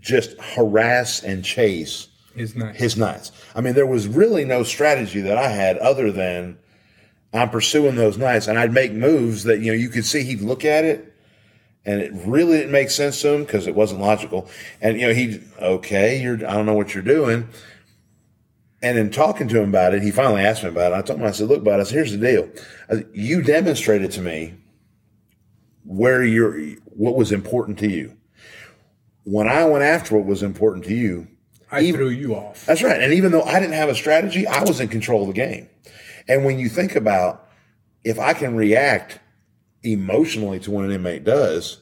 just 0.00 0.40
harass 0.40 1.22
and 1.22 1.44
chase 1.44 2.08
is 2.36 2.54
nice 2.54 2.76
his 2.76 2.96
knights. 2.96 3.32
I 3.54 3.60
mean, 3.60 3.74
there 3.74 3.86
was 3.86 4.06
really 4.06 4.44
no 4.44 4.62
strategy 4.62 5.20
that 5.22 5.36
I 5.36 5.48
had 5.48 5.78
other 5.78 6.12
than 6.12 6.58
I'm 7.32 7.50
pursuing 7.50 7.96
those 7.96 8.18
knights, 8.18 8.46
and 8.46 8.58
I'd 8.58 8.72
make 8.72 8.92
moves 8.92 9.44
that 9.44 9.60
you 9.60 9.72
know 9.72 9.78
you 9.78 9.88
could 9.88 10.04
see 10.04 10.22
he'd 10.22 10.40
look 10.40 10.64
at 10.64 10.84
it, 10.84 11.14
and 11.84 12.00
it 12.00 12.12
really 12.14 12.58
didn't 12.58 12.72
make 12.72 12.90
sense 12.90 13.20
to 13.22 13.34
him 13.34 13.44
because 13.44 13.66
it 13.66 13.74
wasn't 13.74 14.00
logical. 14.00 14.48
And 14.80 15.00
you 15.00 15.08
know 15.08 15.14
he 15.14 15.40
okay, 15.60 16.20
you're 16.20 16.36
I 16.36 16.54
don't 16.54 16.66
know 16.66 16.74
what 16.74 16.94
you're 16.94 17.02
doing. 17.02 17.48
And 18.86 18.96
in 18.96 19.10
talking 19.10 19.48
to 19.48 19.60
him 19.60 19.68
about 19.68 19.94
it, 19.94 20.02
he 20.02 20.12
finally 20.12 20.42
asked 20.42 20.62
me 20.62 20.68
about 20.68 20.92
it. 20.92 20.94
I 20.94 21.02
told 21.02 21.18
him, 21.18 21.26
I 21.26 21.32
said, 21.32 21.48
look, 21.48 21.64
bud, 21.64 21.80
I 21.80 21.82
said, 21.82 21.94
here's 21.94 22.12
the 22.12 22.18
deal. 22.18 22.48
Said, 22.88 23.08
you 23.12 23.42
demonstrated 23.42 24.12
to 24.12 24.20
me 24.20 24.54
where 25.84 26.22
you're, 26.22 26.56
what 26.84 27.16
was 27.16 27.32
important 27.32 27.80
to 27.80 27.90
you. 27.90 28.16
When 29.24 29.48
I 29.48 29.64
went 29.64 29.82
after 29.82 30.16
what 30.16 30.24
was 30.24 30.44
important 30.44 30.84
to 30.84 30.94
you, 30.94 31.26
I 31.68 31.80
even, 31.80 31.98
threw 31.98 32.10
you 32.10 32.36
off. 32.36 32.64
That's 32.64 32.80
right. 32.80 33.02
And 33.02 33.12
even 33.12 33.32
though 33.32 33.42
I 33.42 33.58
didn't 33.58 33.74
have 33.74 33.88
a 33.88 33.94
strategy, 33.96 34.46
I 34.46 34.62
was 34.62 34.78
in 34.78 34.86
control 34.86 35.22
of 35.22 35.26
the 35.26 35.34
game. 35.34 35.68
And 36.28 36.44
when 36.44 36.60
you 36.60 36.68
think 36.68 36.94
about 36.94 37.48
if 38.04 38.20
I 38.20 38.34
can 38.34 38.54
react 38.54 39.18
emotionally 39.82 40.60
to 40.60 40.70
what 40.70 40.84
an 40.84 40.92
inmate 40.92 41.24
does, 41.24 41.78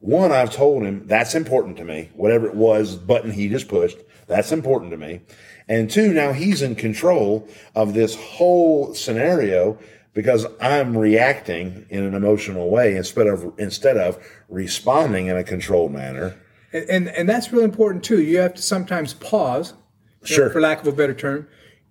one, 0.00 0.30
I've 0.32 0.52
told 0.52 0.84
him 0.84 1.06
that's 1.06 1.34
important 1.34 1.76
to 1.78 1.84
me. 1.84 2.10
Whatever 2.14 2.46
it 2.46 2.54
was, 2.54 2.96
button 2.96 3.32
he 3.32 3.48
just 3.48 3.68
pushed, 3.68 3.98
that's 4.26 4.52
important 4.52 4.90
to 4.92 4.96
me. 4.96 5.20
And 5.68 5.90
two, 5.90 6.12
now 6.12 6.32
he's 6.32 6.62
in 6.62 6.74
control 6.76 7.48
of 7.74 7.94
this 7.94 8.14
whole 8.14 8.94
scenario 8.94 9.78
because 10.14 10.46
I'm 10.60 10.96
reacting 10.96 11.86
in 11.90 12.04
an 12.04 12.14
emotional 12.14 12.70
way 12.70 12.96
instead 12.96 13.26
of 13.26 13.52
instead 13.58 13.96
of 13.96 14.18
responding 14.48 15.26
in 15.26 15.36
a 15.36 15.44
controlled 15.44 15.92
manner. 15.92 16.36
And, 16.72 16.88
and, 16.88 17.08
and 17.08 17.28
that's 17.28 17.52
really 17.52 17.64
important 17.64 18.04
too. 18.04 18.22
You 18.22 18.38
have 18.38 18.54
to 18.54 18.62
sometimes 18.62 19.14
pause, 19.14 19.70
you 19.72 19.76
know, 19.76 20.36
Sure. 20.36 20.50
for 20.50 20.60
lack 20.60 20.80
of 20.80 20.86
a 20.86 20.92
better 20.92 21.14
term. 21.14 21.48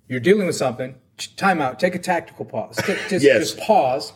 You're 0.08 0.20
dealing 0.20 0.48
with 0.48 0.56
something. 0.56 0.96
Time 1.36 1.62
out. 1.62 1.80
Take 1.80 1.96
a 1.96 2.00
tactical 2.00 2.46
pause. 2.46 2.78
Just, 3.10 3.24
Yes. 3.24 3.40
just 3.40 3.58
pause 3.60 4.14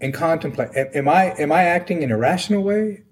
and 0.00 0.14
contemplate. 0.14 0.70
Am, 0.74 1.08
I 1.08 1.34
am 1.38 1.52
I 1.52 1.64
acting 1.64 2.02
in 2.02 2.10
a 2.10 2.16
rational 2.16 2.62
way? 2.62 3.02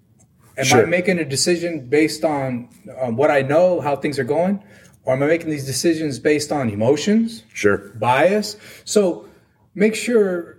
Am 0.56 0.66
I 0.76 0.84
making 0.86 1.18
a 1.18 1.24
decision 1.24 1.88
based 1.88 2.24
on 2.24 2.68
um, 3.00 3.16
what 3.16 3.30
I 3.30 3.42
know, 3.42 3.80
how 3.80 3.94
things 3.94 4.18
are 4.18 4.24
going, 4.24 4.62
or 5.04 5.14
am 5.14 5.22
I 5.22 5.26
making 5.26 5.50
these 5.50 5.64
decisions 5.64 6.18
based 6.18 6.50
on 6.50 6.68
emotions? 6.68 7.44
Sure. 7.52 7.78
bias. 7.94 8.56
So 8.84 9.28
make 9.74 9.94
sure 9.94 10.58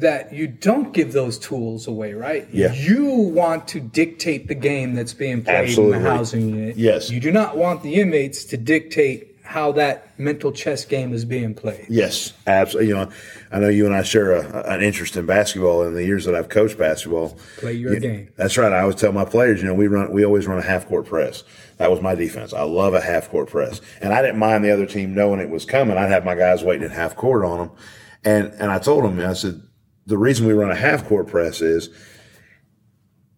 that 0.00 0.32
you 0.32 0.46
don't 0.46 0.92
give 0.92 1.12
those 1.12 1.38
tools 1.38 1.86
away, 1.86 2.12
right? 2.12 2.46
Yeah. 2.52 2.72
You 2.72 3.06
want 3.06 3.66
to 3.68 3.80
dictate 3.80 4.46
the 4.46 4.54
game 4.54 4.94
that's 4.94 5.14
being 5.14 5.42
played 5.42 5.68
Absolutely. 5.68 5.96
in 5.96 6.02
the 6.04 6.10
housing 6.10 6.48
unit. 6.50 6.76
Yes. 6.76 7.10
You 7.10 7.18
do 7.18 7.32
not 7.32 7.56
want 7.56 7.82
the 7.82 7.94
inmates 7.94 8.44
to 8.44 8.56
dictate 8.56 9.27
how 9.48 9.72
that 9.72 10.06
mental 10.18 10.52
chess 10.52 10.84
game 10.84 11.14
is 11.14 11.24
being 11.24 11.54
played. 11.54 11.86
Yes, 11.88 12.34
absolutely. 12.46 12.90
You 12.90 12.96
know, 12.96 13.10
I 13.50 13.58
know 13.58 13.70
you 13.70 13.86
and 13.86 13.94
I 13.94 14.02
share 14.02 14.32
a, 14.32 14.62
an 14.70 14.82
interest 14.82 15.16
in 15.16 15.24
basketball. 15.24 15.84
In 15.84 15.94
the 15.94 16.04
years 16.04 16.26
that 16.26 16.34
I've 16.34 16.50
coached 16.50 16.76
basketball, 16.76 17.38
Play 17.56 17.72
your 17.72 17.94
Yeah, 17.94 17.98
game. 17.98 18.28
That's 18.36 18.58
right. 18.58 18.70
I 18.70 18.80
always 18.80 18.96
tell 18.96 19.10
my 19.10 19.24
players, 19.24 19.62
you 19.62 19.66
know, 19.66 19.72
we 19.72 19.86
run, 19.86 20.12
we 20.12 20.22
always 20.22 20.46
run 20.46 20.58
a 20.58 20.62
half 20.62 20.86
court 20.86 21.06
press. 21.06 21.44
That 21.78 21.90
was 21.90 22.02
my 22.02 22.14
defense. 22.14 22.52
I 22.52 22.60
love 22.60 22.92
a 22.92 23.00
half 23.00 23.30
court 23.30 23.48
press, 23.48 23.80
and 24.02 24.12
I 24.12 24.20
didn't 24.20 24.38
mind 24.38 24.66
the 24.66 24.70
other 24.70 24.84
team 24.84 25.14
knowing 25.14 25.40
it 25.40 25.48
was 25.48 25.64
coming. 25.64 25.96
I'd 25.96 26.10
have 26.10 26.26
my 26.26 26.34
guys 26.34 26.62
waiting 26.62 26.84
at 26.84 26.90
half 26.90 27.16
court 27.16 27.42
on 27.42 27.56
them, 27.58 27.70
and 28.24 28.52
and 28.60 28.70
I 28.70 28.78
told 28.78 29.04
them, 29.04 29.18
I 29.18 29.32
said, 29.32 29.62
the 30.04 30.18
reason 30.18 30.46
we 30.46 30.52
run 30.52 30.70
a 30.70 30.74
half 30.74 31.08
court 31.08 31.26
press 31.26 31.62
is 31.62 31.88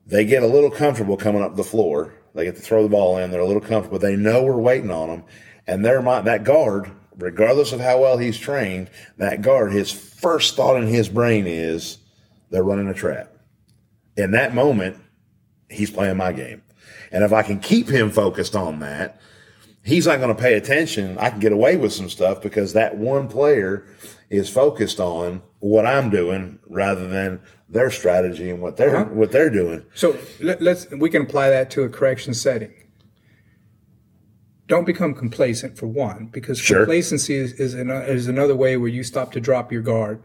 they 0.07 0.25
get 0.25 0.43
a 0.43 0.49
little 0.49 0.73
comfortable 0.73 1.17
coming 1.17 1.43
up 1.43 1.55
the 1.55 1.62
floor. 1.62 2.12
They 2.35 2.45
get 2.47 2.57
to 2.57 2.62
throw 2.62 2.83
the 2.83 2.88
ball 2.88 3.17
in. 3.19 3.31
They're 3.31 3.40
a 3.40 3.47
little 3.47 3.62
comfortable. 3.62 4.00
They 4.00 4.17
know 4.17 4.43
we're 4.43 4.61
waiting 4.61 4.90
on 4.90 5.09
them, 5.09 5.25
and 5.67 5.85
they're 5.85 6.02
my, 6.02 6.21
that 6.23 6.45
guard, 6.45 6.90
regardless 7.17 7.73
of 7.73 7.81
how 7.81 8.00
well 8.00 8.19
he's 8.19 8.38
trained, 8.38 8.90
that 9.19 9.43
guard, 9.43 9.73
his 9.73 9.90
first 9.90 10.57
thought 10.57 10.76
in 10.76 10.87
his 10.88 11.09
brain 11.09 11.47
is 11.47 11.99
they're 12.50 12.62
running 12.64 12.88
a 12.88 12.95
trap. 12.95 13.33
In 14.17 14.33
that 14.33 14.55
moment, 14.55 14.97
he's 15.69 15.90
playing 15.90 16.17
my 16.17 16.33
game, 16.33 16.62
and 17.12 17.25
if 17.25 17.33
I 17.33 17.43
can 17.43 17.61
keep 17.61 17.88
him 17.88 18.11
focused 18.11 18.57
on 18.57 18.81
that, 18.81 19.21
he's 19.83 20.07
not 20.07 20.19
going 20.21 20.35
to 20.35 20.40
pay 20.40 20.55
attention. 20.55 21.17
I 21.19 21.31
can 21.31 21.40
get 21.40 21.52
away 21.52 21.76
with 21.76 21.93
some 21.93 22.11
stuff 22.11 22.43
because 22.43 22.73
that 22.75 22.97
one 22.97 23.29
player 23.29 23.87
is 24.29 24.49
focused 24.50 25.00
on 25.00 25.43
what 25.61 25.87
I'm 25.87 26.11
doing 26.11 26.59
rather 26.69 27.07
than 27.09 27.40
their 27.69 27.90
strategy 27.90 28.50
and 28.50 28.61
what 28.61 28.76
they're 28.76 28.97
Uh-huh. 28.97 29.14
what 29.14 29.31
they're 29.33 29.50
doing. 29.50 29.85
So 29.95 30.17
let, 30.40 30.61
let's 30.61 30.90
we 30.90 31.09
can 31.11 31.23
apply 31.23 31.50
that 31.50 31.71
to 31.73 31.83
a 31.83 31.88
correction 31.88 32.35
setting. 32.35 32.73
Don't 34.71 34.85
become 34.87 35.15
complacent 35.15 35.77
for 35.77 35.89
one, 35.89 36.27
because 36.33 36.59
Sure. 36.61 36.79
complacency 36.79 37.35
is 37.35 37.53
is, 37.55 37.75
an, 37.75 37.91
is 37.91 38.29
another 38.29 38.55
way 38.55 38.77
where 38.77 38.89
you 38.89 39.03
stop 39.03 39.33
to 39.33 39.41
drop 39.41 39.73
your 39.73 39.83
guard. 39.83 40.23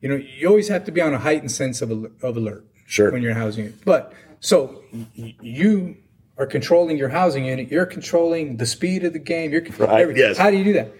You 0.00 0.08
know, 0.10 0.14
you 0.14 0.46
always 0.48 0.68
have 0.68 0.84
to 0.84 0.92
be 0.92 1.00
on 1.00 1.12
a 1.12 1.18
heightened 1.18 1.50
sense 1.50 1.82
of, 1.82 1.90
of 2.22 2.36
alert 2.36 2.64
Sure. 2.86 3.10
when 3.10 3.20
you're 3.20 3.34
housing 3.34 3.64
it. 3.66 3.84
But 3.84 4.12
so 4.38 4.84
you 5.12 5.96
are 6.38 6.46
controlling 6.46 6.96
your 6.98 7.08
housing 7.08 7.46
unit. 7.46 7.68
You're 7.68 7.86
controlling 7.86 8.58
the 8.58 8.66
speed 8.66 9.04
of 9.04 9.12
the 9.12 9.18
game. 9.18 9.50
You're 9.50 9.62
Right, 9.78 10.02
every- 10.02 10.16
yes. 10.18 10.38
How 10.38 10.50
do 10.52 10.56
you 10.56 10.64
do 10.64 10.72
that? 10.74 10.92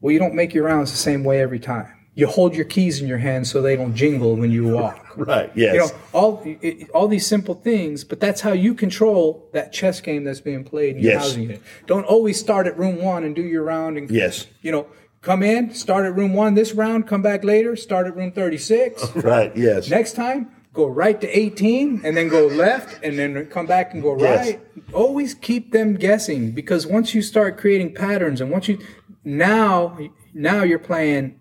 Well, 0.00 0.12
you 0.12 0.18
don't 0.18 0.34
make 0.34 0.52
your 0.52 0.64
rounds 0.64 0.90
the 0.90 0.96
same 0.98 1.22
way 1.22 1.40
every 1.40 1.60
time. 1.60 1.92
You 2.16 2.26
hold 2.26 2.54
your 2.54 2.64
keys 2.64 3.02
in 3.02 3.06
your 3.08 3.18
hand 3.18 3.46
so 3.46 3.60
they 3.60 3.76
don't 3.76 3.94
jingle 3.94 4.36
when 4.36 4.50
you 4.50 4.66
walk. 4.68 5.02
Right. 5.16 5.50
Yes. 5.54 5.72
You 5.74 5.80
know, 5.80 5.88
all 6.12 6.42
it, 6.44 6.90
all 6.90 7.08
these 7.08 7.26
simple 7.26 7.54
things, 7.54 8.04
but 8.04 8.20
that's 8.20 8.42
how 8.42 8.52
you 8.52 8.74
control 8.74 9.48
that 9.54 9.72
chess 9.72 9.98
game 10.02 10.24
that's 10.24 10.42
being 10.42 10.62
played 10.62 10.96
in 10.96 11.02
your 11.02 11.12
Yes. 11.12 11.22
housing 11.22 11.42
unit. 11.44 11.62
Don't 11.86 12.04
always 12.04 12.38
start 12.38 12.66
at 12.66 12.76
room 12.76 13.00
one 13.02 13.24
and 13.24 13.34
do 13.34 13.40
your 13.40 13.62
round. 13.62 13.96
And 13.96 14.10
Yes. 14.10 14.46
you 14.60 14.70
know, 14.70 14.86
come 15.22 15.42
in, 15.42 15.72
start 15.72 16.04
at 16.04 16.14
room 16.14 16.34
one 16.34 16.52
this 16.52 16.74
round, 16.74 17.06
come 17.06 17.22
back 17.22 17.44
later, 17.44 17.76
start 17.76 18.06
at 18.06 18.14
room 18.14 18.30
thirty 18.30 18.58
six. 18.58 19.10
right. 19.16 19.56
Yes. 19.56 19.88
Next 19.88 20.12
time, 20.16 20.50
go 20.74 20.84
right 20.86 21.18
to 21.22 21.28
eighteen, 21.38 22.02
and 22.04 22.14
then 22.14 22.28
go 22.28 22.46
left, 22.46 23.02
and 23.02 23.18
then 23.18 23.46
come 23.46 23.64
back 23.64 23.94
and 23.94 24.02
go 24.02 24.12
right. 24.12 24.20
Yes. 24.22 24.46
right. 24.46 24.60
Always 24.92 25.32
keep 25.32 25.72
them 25.72 25.94
guessing 25.94 26.50
because 26.52 26.86
once 26.86 27.14
you 27.14 27.22
start 27.22 27.56
creating 27.56 27.94
patterns, 27.94 28.42
and 28.42 28.50
once 28.50 28.68
you 28.68 28.78
now 29.24 29.98
now 30.34 30.62
you're 30.62 30.78
playing. 30.78 31.40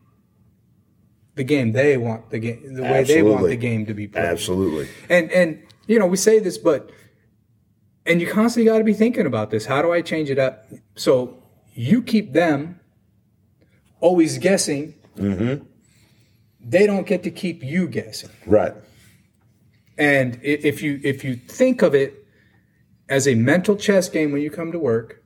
The 1.35 1.43
game 1.43 1.73
they 1.73 1.97
want 1.97 2.29
the 2.29 2.39
game 2.39 2.73
the 2.75 2.83
way 2.83 3.03
they 3.03 3.21
want 3.21 3.47
the 3.47 3.57
game 3.57 3.85
to 3.87 3.93
be 3.93 4.07
played. 4.07 4.25
Absolutely. 4.25 4.87
and 5.09 5.31
and 5.31 5.61
you 5.87 5.99
know 5.99 6.07
we 6.07 6.17
say 6.17 6.39
this 6.39 6.57
but 6.57 6.91
and 8.05 8.21
you 8.21 8.27
constantly 8.27 8.69
got 8.71 8.77
to 8.77 8.83
be 8.83 8.93
thinking 8.93 9.25
about 9.25 9.49
this. 9.51 9.65
How 9.65 9.81
do 9.81 9.91
i 9.91 10.01
change 10.01 10.29
it 10.29 10.39
up? 10.39 10.65
So 10.95 11.41
you 11.73 12.01
keep 12.01 12.33
them 12.33 12.79
always 13.99 14.37
guessing. 14.37 14.95
Mm-hmm. 15.17 15.63
They 16.61 16.85
don't 16.87 17.05
get 17.05 17.23
to 17.23 17.31
keep 17.31 17.63
you 17.63 17.87
guessing. 17.87 18.29
Right. 18.45 18.73
and 19.97 20.39
if 20.41 20.81
you 20.81 20.99
if 21.03 21.23
you 21.23 21.35
think 21.35 21.81
of 21.81 21.93
it 21.95 22.25
as 23.09 23.27
a 23.27 23.35
mental 23.35 23.75
chess 23.75 24.09
game 24.09 24.31
when 24.31 24.41
you 24.41 24.49
come 24.49 24.71
to 24.71 24.79
work 24.79 25.23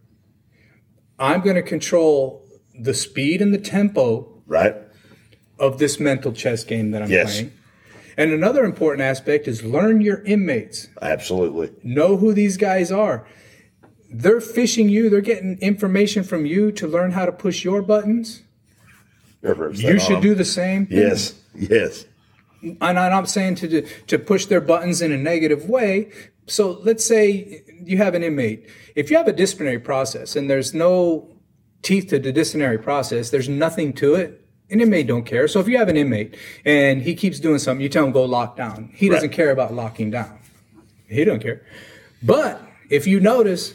i'm 1.17 1.41
going 1.41 1.55
to 1.55 1.63
control 1.63 2.45
the 2.79 2.93
speed 2.93 3.41
and 3.41 3.53
the 3.53 3.57
tempo 3.57 4.25
Right. 4.45 4.75
Of 5.59 5.77
this 5.79 5.99
mental 5.99 6.31
chess 6.31 6.63
game 6.63 6.91
that 6.91 7.01
i'm 7.01 7.09
Yes. 7.09 7.35
playing 7.35 7.51
and 8.17 8.31
another 8.33 8.63
important 8.65 9.01
aspect 9.01 9.47
is 9.47 9.63
learn 9.63 10.01
your 10.01 10.21
inmates 10.23 10.87
Absolutely. 11.01 11.71
know 11.83 12.17
who 12.17 12.33
these 12.33 12.57
guys 12.57 12.91
are. 12.91 13.25
They're 14.11 14.41
fishing 14.41 14.89
you. 14.89 15.09
They're 15.09 15.21
getting 15.21 15.57
information 15.61 16.23
from 16.23 16.45
you 16.45 16.71
to 16.73 16.85
learn 16.87 17.11
how 17.11 17.25
to 17.25 17.31
push 17.31 17.63
your 17.63 17.81
buttons. 17.81 18.41
You 19.41 19.99
should 19.99 20.21
do 20.21 20.35
the 20.35 20.43
same. 20.43 20.85
thing. 20.87 20.97
Yes. 20.97 21.35
Yes. 21.55 22.05
And 22.61 22.77
I'm 22.99 23.11
not 23.11 23.29
saying 23.29 23.55
to 23.55 23.67
do- 23.69 23.85
to 24.07 24.19
push 24.19 24.47
their 24.47 24.59
buttons 24.59 25.01
in 25.01 25.13
a 25.13 25.17
negative 25.17 25.69
way. 25.69 26.09
So 26.47 26.81
let's 26.83 27.05
say 27.05 27.61
you 27.85 27.97
have 27.97 28.15
an 28.15 28.23
inmate. 28.23 28.65
If 28.95 29.09
you 29.09 29.15
have 29.17 29.27
a 29.29 29.33
disciplinary 29.33 29.79
process 29.79 30.35
and 30.35 30.49
there's 30.49 30.73
no 30.73 31.29
teeth 31.83 32.07
to 32.09 32.19
the 32.19 32.33
disciplinary 32.33 32.79
process, 32.79 33.29
there's 33.29 33.47
nothing 33.47 33.93
to 33.93 34.15
it. 34.15 34.41
An 34.71 34.81
inmate 34.81 35.07
don't 35.07 35.25
care. 35.25 35.47
So 35.47 35.59
if 35.59 35.67
you 35.67 35.77
have 35.77 35.89
an 35.89 35.97
inmate 35.97 36.37
and 36.65 37.01
he 37.01 37.15
keeps 37.15 37.39
doing 37.39 37.57
something, 37.59 37.81
you 37.81 37.89
tell 37.89 38.05
him 38.05 38.11
go 38.11 38.23
lock 38.25 38.55
down. 38.55 38.91
He 38.93 39.09
doesn't 39.09 39.29
Right. 39.29 39.35
care 39.35 39.51
about 39.51 39.73
locking 39.73 40.11
down. 40.11 40.37
He 41.07 41.25
don't 41.25 41.41
care. 41.41 41.63
But 42.21 42.61
if 42.89 43.07
you 43.07 43.19
notice, 43.19 43.73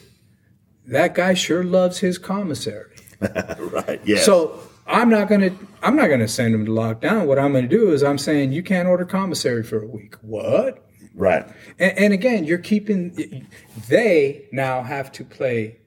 that 0.87 1.13
guy 1.15 1.33
sure 1.33 1.63
loves 1.63 1.99
his 1.99 2.17
commissary. 2.17 2.91
Right. 3.59 3.99
Yes. 4.05 4.25
So 4.25 4.59
I'm 4.87 5.09
not 5.09 5.27
gonna 5.29 5.51
I'm 5.81 5.95
not 5.95 6.07
gonna 6.09 6.27
send 6.27 6.53
him 6.53 6.65
to 6.65 6.71
lockdown. 6.71 7.25
What 7.25 7.39
I'm 7.39 7.53
gonna 7.53 7.67
do 7.67 7.91
is 7.91 8.03
I'm 8.03 8.17
saying 8.17 8.51
you 8.51 8.61
can't 8.63 8.87
order 8.87 9.03
commissary 9.05 9.63
for 9.63 9.81
a 9.81 9.87
week. 9.87 10.15
What? 10.21 10.81
right. 11.15 11.45
And, 11.79 11.97
and 11.97 12.13
again, 12.13 12.43
you're 12.43 12.57
keeping. 12.57 13.47
They 13.89 14.45
now 14.51 14.83
have 14.83 15.11
to 15.13 15.23
play 15.23 15.77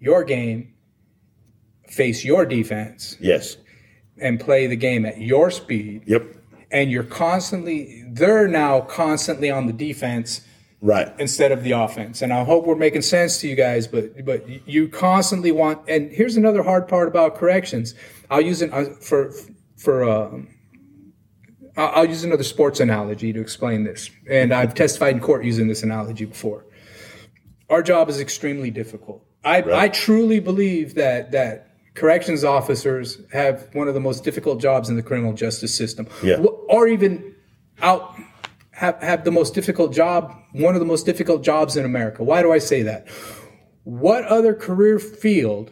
your 0.00 0.22
game, 0.22 0.74
face 1.88 2.24
your 2.24 2.44
defense, 2.46 3.16
Yes. 3.20 3.56
And 4.20 4.40
play 4.40 4.66
the 4.66 4.76
game 4.76 5.04
at 5.06 5.20
your 5.20 5.50
speed. 5.50 6.02
Yep. 6.06 6.34
And 6.70 6.90
you're 6.90 7.04
constantly. 7.04 8.04
They're 8.08 8.48
now 8.48 8.80
constantly 8.80 9.50
on 9.50 9.66
the 9.66 9.72
defense 9.72 10.40
Right. 10.82 11.12
instead 11.18 11.52
of 11.52 11.62
the 11.64 11.72
offense. 11.72 12.22
And 12.22 12.32
I 12.32 12.44
hope 12.44 12.66
we're 12.66 12.74
making 12.76 13.02
sense 13.02 13.40
to 13.40 13.48
you 13.48 13.54
guys, 13.56 13.86
but 13.86 14.24
but 14.24 14.68
you 14.68 14.88
constantly 14.88 15.52
want. 15.52 15.88
And 15.88 16.10
here's 16.12 16.36
another 16.36 16.62
hard 16.62 16.86
part 16.88 17.08
about 17.08 17.36
corrections. 17.36 17.94
I'll 18.30 18.40
use 18.40 18.62
it 18.62 18.72
uh, 18.72 18.84
for 19.00 19.32
for. 19.76 20.04
Um, 20.04 20.48
I'll 21.76 21.88
I'll 21.88 22.06
use 22.06 22.24
another 22.24 22.42
sports 22.42 22.80
analogy 22.80 23.32
to 23.32 23.40
explain 23.40 23.84
this, 23.84 24.10
and 24.28 24.52
I've 24.52 24.74
testified 24.82 25.14
in 25.14 25.20
court 25.20 25.44
using 25.44 25.68
this 25.68 25.82
analogy 25.82 26.24
before. 26.24 26.64
Our 27.68 27.82
job 27.82 28.08
is 28.08 28.20
extremely 28.20 28.70
difficult. 28.70 29.24
I, 29.44 29.62
I 29.72 29.88
truly 29.88 30.40
believe 30.40 30.94
that 30.96 31.32
that 31.32 31.65
corrections 31.96 32.44
officers 32.44 33.18
have 33.32 33.68
one 33.72 33.88
of 33.88 33.94
the 33.94 34.00
most 34.00 34.22
difficult 34.22 34.60
jobs 34.60 34.88
in 34.88 34.96
the 34.96 35.02
criminal 35.02 35.32
justice 35.32 35.74
system, 35.74 36.06
Yeah. 36.22 36.36
Or 36.68 36.86
even 36.86 37.34
out 37.82 38.14
have, 38.70 39.02
have 39.02 39.24
the 39.24 39.30
most 39.32 39.54
difficult 39.54 39.92
job, 39.94 40.34
one 40.52 40.74
of 40.74 40.80
the 40.80 40.86
most 40.86 41.06
difficult 41.06 41.42
jobs 41.42 41.76
in 41.76 41.84
America. 41.84 42.22
Why 42.22 42.42
do 42.42 42.52
I 42.52 42.58
say 42.58 42.82
that? 42.82 43.08
what 43.84 44.24
other 44.24 44.52
career 44.52 44.98
field 44.98 45.70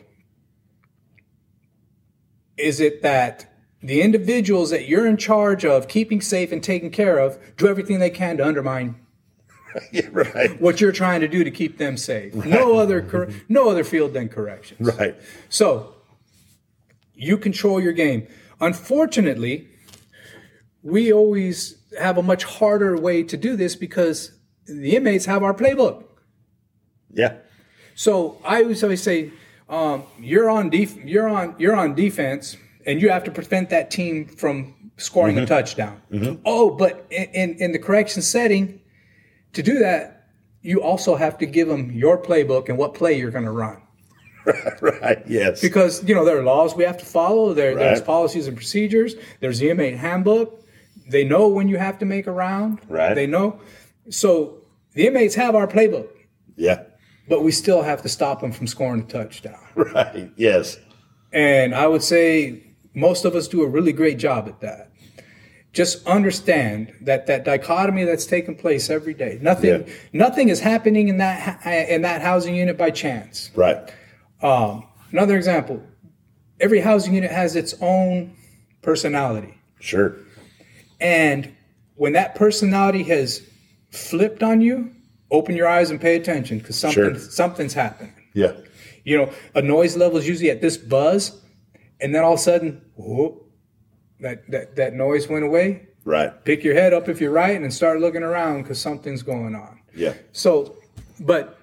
is 2.57 2.79
it 2.81 3.03
that 3.03 3.53
the 3.83 4.01
individuals 4.03 4.71
that 4.71 4.89
you're 4.89 5.05
in 5.05 5.17
charge 5.17 5.65
of 5.65 5.89
keeping 5.89 6.21
safe 6.21 6.53
and 6.53 6.63
taking 6.63 6.91
care 6.91 7.19
of 7.19 7.37
do 7.57 7.67
everything 7.67 7.99
they 7.99 8.11
can 8.11 8.37
to 8.37 8.47
undermine 8.47 8.95
yeah, 9.93 10.07
right. 10.13 10.61
what 10.61 10.81
you're 10.81 10.93
trying 10.93 11.21
to 11.21 11.27
do 11.27 11.43
to 11.43 11.51
keep 11.51 11.79
them 11.79 11.97
safe. 11.97 12.33
No 12.37 12.79
other 12.79 13.03
cor- 13.03 13.31
no 13.49 13.69
other 13.69 13.83
field 13.83 14.15
than 14.15 14.29
corrections. 14.29 14.95
Right. 14.97 15.17
So 15.49 15.97
you 17.15 17.39
control 17.39 17.81
your 17.81 17.93
game. 17.93 18.27
Unfortunately, 18.61 19.69
we 20.83 21.13
always 21.13 21.79
have 21.99 22.19
a 22.19 22.23
much 22.23 22.45
harder 22.45 22.97
way 22.97 23.23
to 23.23 23.37
do 23.37 23.57
this 23.57 23.77
because 23.77 24.33
the 24.67 24.97
inmates 24.97 25.27
have 25.27 25.43
our 25.43 25.55
playbook. 25.55 26.05
Yeah. 27.13 27.35
So 27.95 28.39
I 28.45 28.63
always 28.63 28.83
always 28.83 29.03
say, 29.03 29.31
um, 29.69 30.03
you're 30.21 30.51
on 30.51 30.71
def- 30.71 30.97
you're 31.05 31.29
on 31.29 31.55
you're 31.59 31.77
on 31.77 31.95
defense, 31.95 32.57
and 32.87 33.01
you 33.01 33.09
have 33.11 33.25
to 33.25 33.31
prevent 33.31 33.71
that 33.71 33.91
team 33.91 34.27
from 34.27 34.75
scoring 34.97 35.39
a 35.39 35.47
touchdown. 35.47 36.01
Oh, 36.45 36.71
but 36.71 37.07
in, 37.11 37.25
in 37.31 37.55
in 37.59 37.73
the 37.73 37.79
correction 37.79 38.21
setting, 38.23 38.81
to 39.53 39.63
do 39.63 39.79
that, 39.79 40.29
you 40.63 40.83
also 40.83 41.15
have 41.15 41.39
to 41.39 41.47
give 41.47 41.69
them 41.69 41.93
your 41.93 42.21
playbook 42.21 42.69
and 42.69 42.77
what 42.77 42.95
play 42.95 43.17
you're 43.19 43.31
going 43.31 43.45
to 43.45 43.51
run. 43.51 43.81
Right. 44.81 45.23
Yes. 45.27 45.61
Because 45.61 46.07
you 46.07 46.15
know 46.15 46.25
there 46.25 46.39
are 46.39 46.43
laws 46.43 46.75
we 46.75 46.85
have 46.85 46.99
to 46.99 47.05
follow. 47.05 47.55
There, 47.55 47.75
There's 47.75 48.01
policies 48.01 48.47
and 48.47 48.57
procedures. 48.57 49.15
There's 49.41 49.59
the 49.59 49.71
inmate 49.71 49.97
handbook. 49.97 50.63
They 51.09 51.25
know 51.25 51.49
when 51.49 51.69
you 51.69 51.79
have 51.79 51.99
to 51.99 52.05
make 52.05 52.27
a 52.27 52.33
round. 52.33 52.81
Right. 52.89 53.15
They 53.15 53.27
know. 53.27 53.61
So 54.11 54.59
the 54.95 55.07
inmates 55.07 55.35
have 55.35 55.55
our 55.55 55.67
playbook, 55.67 56.09
yeah. 56.57 56.83
but 57.29 57.43
we 57.43 57.53
still 57.53 57.83
have 57.83 58.03
to 58.03 58.09
stop 58.09 58.41
them 58.41 58.53
from 58.53 58.67
scoring 58.67 59.01
a 59.03 59.05
touchdown. 59.05 59.59
Right. 59.75 60.31
Yes. 60.37 60.79
And 61.33 61.75
I 61.75 61.87
would 61.89 62.03
say 62.03 62.63
most 62.95 63.25
of 63.25 63.35
us 63.35 63.49
do 63.49 63.63
a 63.63 63.69
really 63.69 63.93
great 63.93 64.19
job 64.19 64.47
at 64.49 64.61
that. 64.61 64.91
Just 65.73 66.07
understand 66.07 66.93
that 67.01 67.27
that 67.27 67.45
dichotomy 67.45 68.05
that's 68.05 68.27
taking 68.27 68.55
place 68.55 68.89
every 68.89 69.15
day. 69.15 69.39
Nothing, 69.43 69.87
Yeah. 69.87 69.95
nothing 70.13 70.49
is 70.49 70.61
happening 70.61 71.09
in 71.09 71.19
that 71.19 71.67
in 71.67 72.03
that 72.03 72.23
housing 72.23 72.55
unit 72.55 72.79
by 72.79 72.91
chance. 72.91 73.51
Right. 73.57 73.93
Um, 74.45 74.85
another 75.11 75.37
example: 75.37 75.83
every 76.61 76.81
housing 76.81 77.15
unit 77.15 77.31
has 77.31 77.57
its 77.57 77.75
own 77.81 78.37
personality, 78.83 79.55
Sure. 79.81 80.15
and 81.01 81.53
when 81.97 82.13
that 82.13 82.35
personality 82.35 83.03
has 83.05 83.43
flipped 83.91 84.43
on 84.43 84.61
you, 84.61 84.91
open 85.31 85.57
your 85.57 85.67
eyes 85.67 85.91
and 85.91 86.01
pay 86.01 86.17
attention 86.17 86.59
because 86.59 86.77
something 86.77 87.15
Sure. 87.15 87.19
something's 87.19 87.75
happening. 87.75 88.13
Yeah. 88.35 88.53
You 89.05 89.17
know, 89.19 89.31
a 89.55 89.63
noise 89.63 89.97
level 89.97 90.19
is 90.19 90.29
usually 90.29 90.51
at 90.51 90.61
this 90.61 90.77
buzz, 90.77 91.41
and 92.01 92.15
then 92.15 92.23
all 92.23 92.35
of 92.35 92.39
a 92.39 92.43
sudden, 92.43 92.83
whoop, 92.97 93.51
that, 94.21 94.51
that, 94.51 94.77
that 94.77 94.95
noise 94.95 95.29
went 95.29 95.45
away. 95.45 95.89
Right. 96.05 96.33
Pick 96.45 96.65
your 96.65 96.75
head 96.75 96.93
up 96.93 97.09
if 97.09 97.21
you're 97.21 97.31
right 97.31 97.61
and 97.61 97.73
start 97.73 98.01
looking 98.01 98.23
around 98.23 98.63
because 98.63 98.79
something's 98.81 99.23
going 99.23 99.55
on. 99.55 99.81
Yeah. 99.95 100.15
So, 100.33 100.77
but 101.21 101.59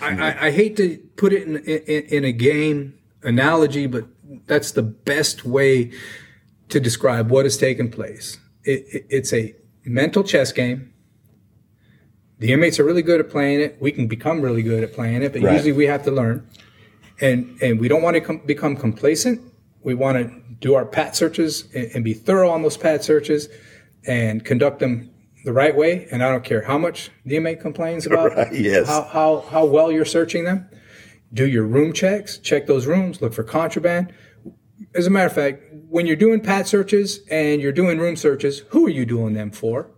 I, 0.00 0.46
I, 0.46 0.50
hate 0.50 0.76
to 0.76 0.98
put 1.16 1.32
it 1.32 1.42
in, 1.46 1.56
in, 1.56 2.02
in 2.04 2.24
a 2.24 2.32
game 2.32 2.98
analogy, 3.22 3.86
but 3.86 4.06
that's 4.46 4.72
the 4.72 4.82
best 4.82 5.44
way 5.44 5.92
to 6.68 6.80
describe 6.80 7.30
what 7.30 7.44
has 7.44 7.56
taken 7.56 7.90
place. 7.90 8.38
It, 8.64 8.84
it, 8.92 9.06
it's 9.10 9.32
a 9.32 9.54
mental 9.84 10.22
chess 10.22 10.52
game. 10.52 10.92
The 12.38 12.52
inmates 12.52 12.80
are 12.80 12.84
really 12.84 13.02
good 13.02 13.20
at 13.20 13.28
playing 13.28 13.60
it. 13.60 13.76
We 13.80 13.92
can 13.92 14.06
become 14.06 14.40
really 14.40 14.62
good 14.62 14.82
at 14.82 14.94
playing 14.94 15.22
it, 15.22 15.32
but 15.32 15.42
Right. 15.42 15.52
usually 15.52 15.72
we 15.72 15.86
have 15.86 16.04
to 16.04 16.10
learn. 16.10 16.46
And 17.20 17.58
and 17.60 17.78
we 17.78 17.86
don't 17.86 18.00
want 18.00 18.14
to 18.14 18.20
com- 18.22 18.42
become 18.46 18.76
complacent. 18.76 19.42
We 19.82 19.94
want 19.94 20.16
to 20.16 20.40
do 20.60 20.74
our 20.74 20.86
pat 20.86 21.14
searches 21.14 21.68
and, 21.74 21.90
and 21.94 22.04
be 22.04 22.14
thorough 22.14 22.50
on 22.50 22.62
those 22.62 22.78
pat 22.78 23.04
searches 23.04 23.48
and 24.06 24.42
conduct 24.42 24.78
them 24.78 25.10
the 25.44 25.52
right 25.52 25.74
way. 25.76 26.06
And 26.10 26.22
I 26.22 26.30
don't 26.30 26.44
care 26.44 26.62
how 26.62 26.78
much 26.78 27.10
the 27.24 27.36
inmate 27.36 27.60
complains 27.60 28.06
about 28.06 28.32
Right, 28.36 28.52
yes. 28.52 28.88
how, 28.88 29.02
how 29.04 29.40
how 29.50 29.64
well 29.64 29.90
you're 29.90 30.04
searching 30.04 30.44
them. 30.44 30.68
Do 31.32 31.46
your 31.46 31.64
room 31.64 31.92
checks. 31.92 32.38
Check 32.38 32.66
those 32.66 32.86
rooms. 32.86 33.22
Look 33.22 33.32
for 33.32 33.44
contraband. 33.44 34.12
As 34.94 35.06
a 35.06 35.10
matter 35.10 35.26
of 35.26 35.32
fact, 35.32 35.62
when 35.88 36.06
you're 36.06 36.16
doing 36.16 36.40
pat 36.40 36.66
searches 36.66 37.20
and 37.30 37.60
you're 37.60 37.70
doing 37.72 37.98
room 37.98 38.16
searches, 38.16 38.60
who 38.70 38.86
are 38.86 38.90
you 38.90 39.06
doing 39.06 39.34
them 39.34 39.50
for? 39.50 39.90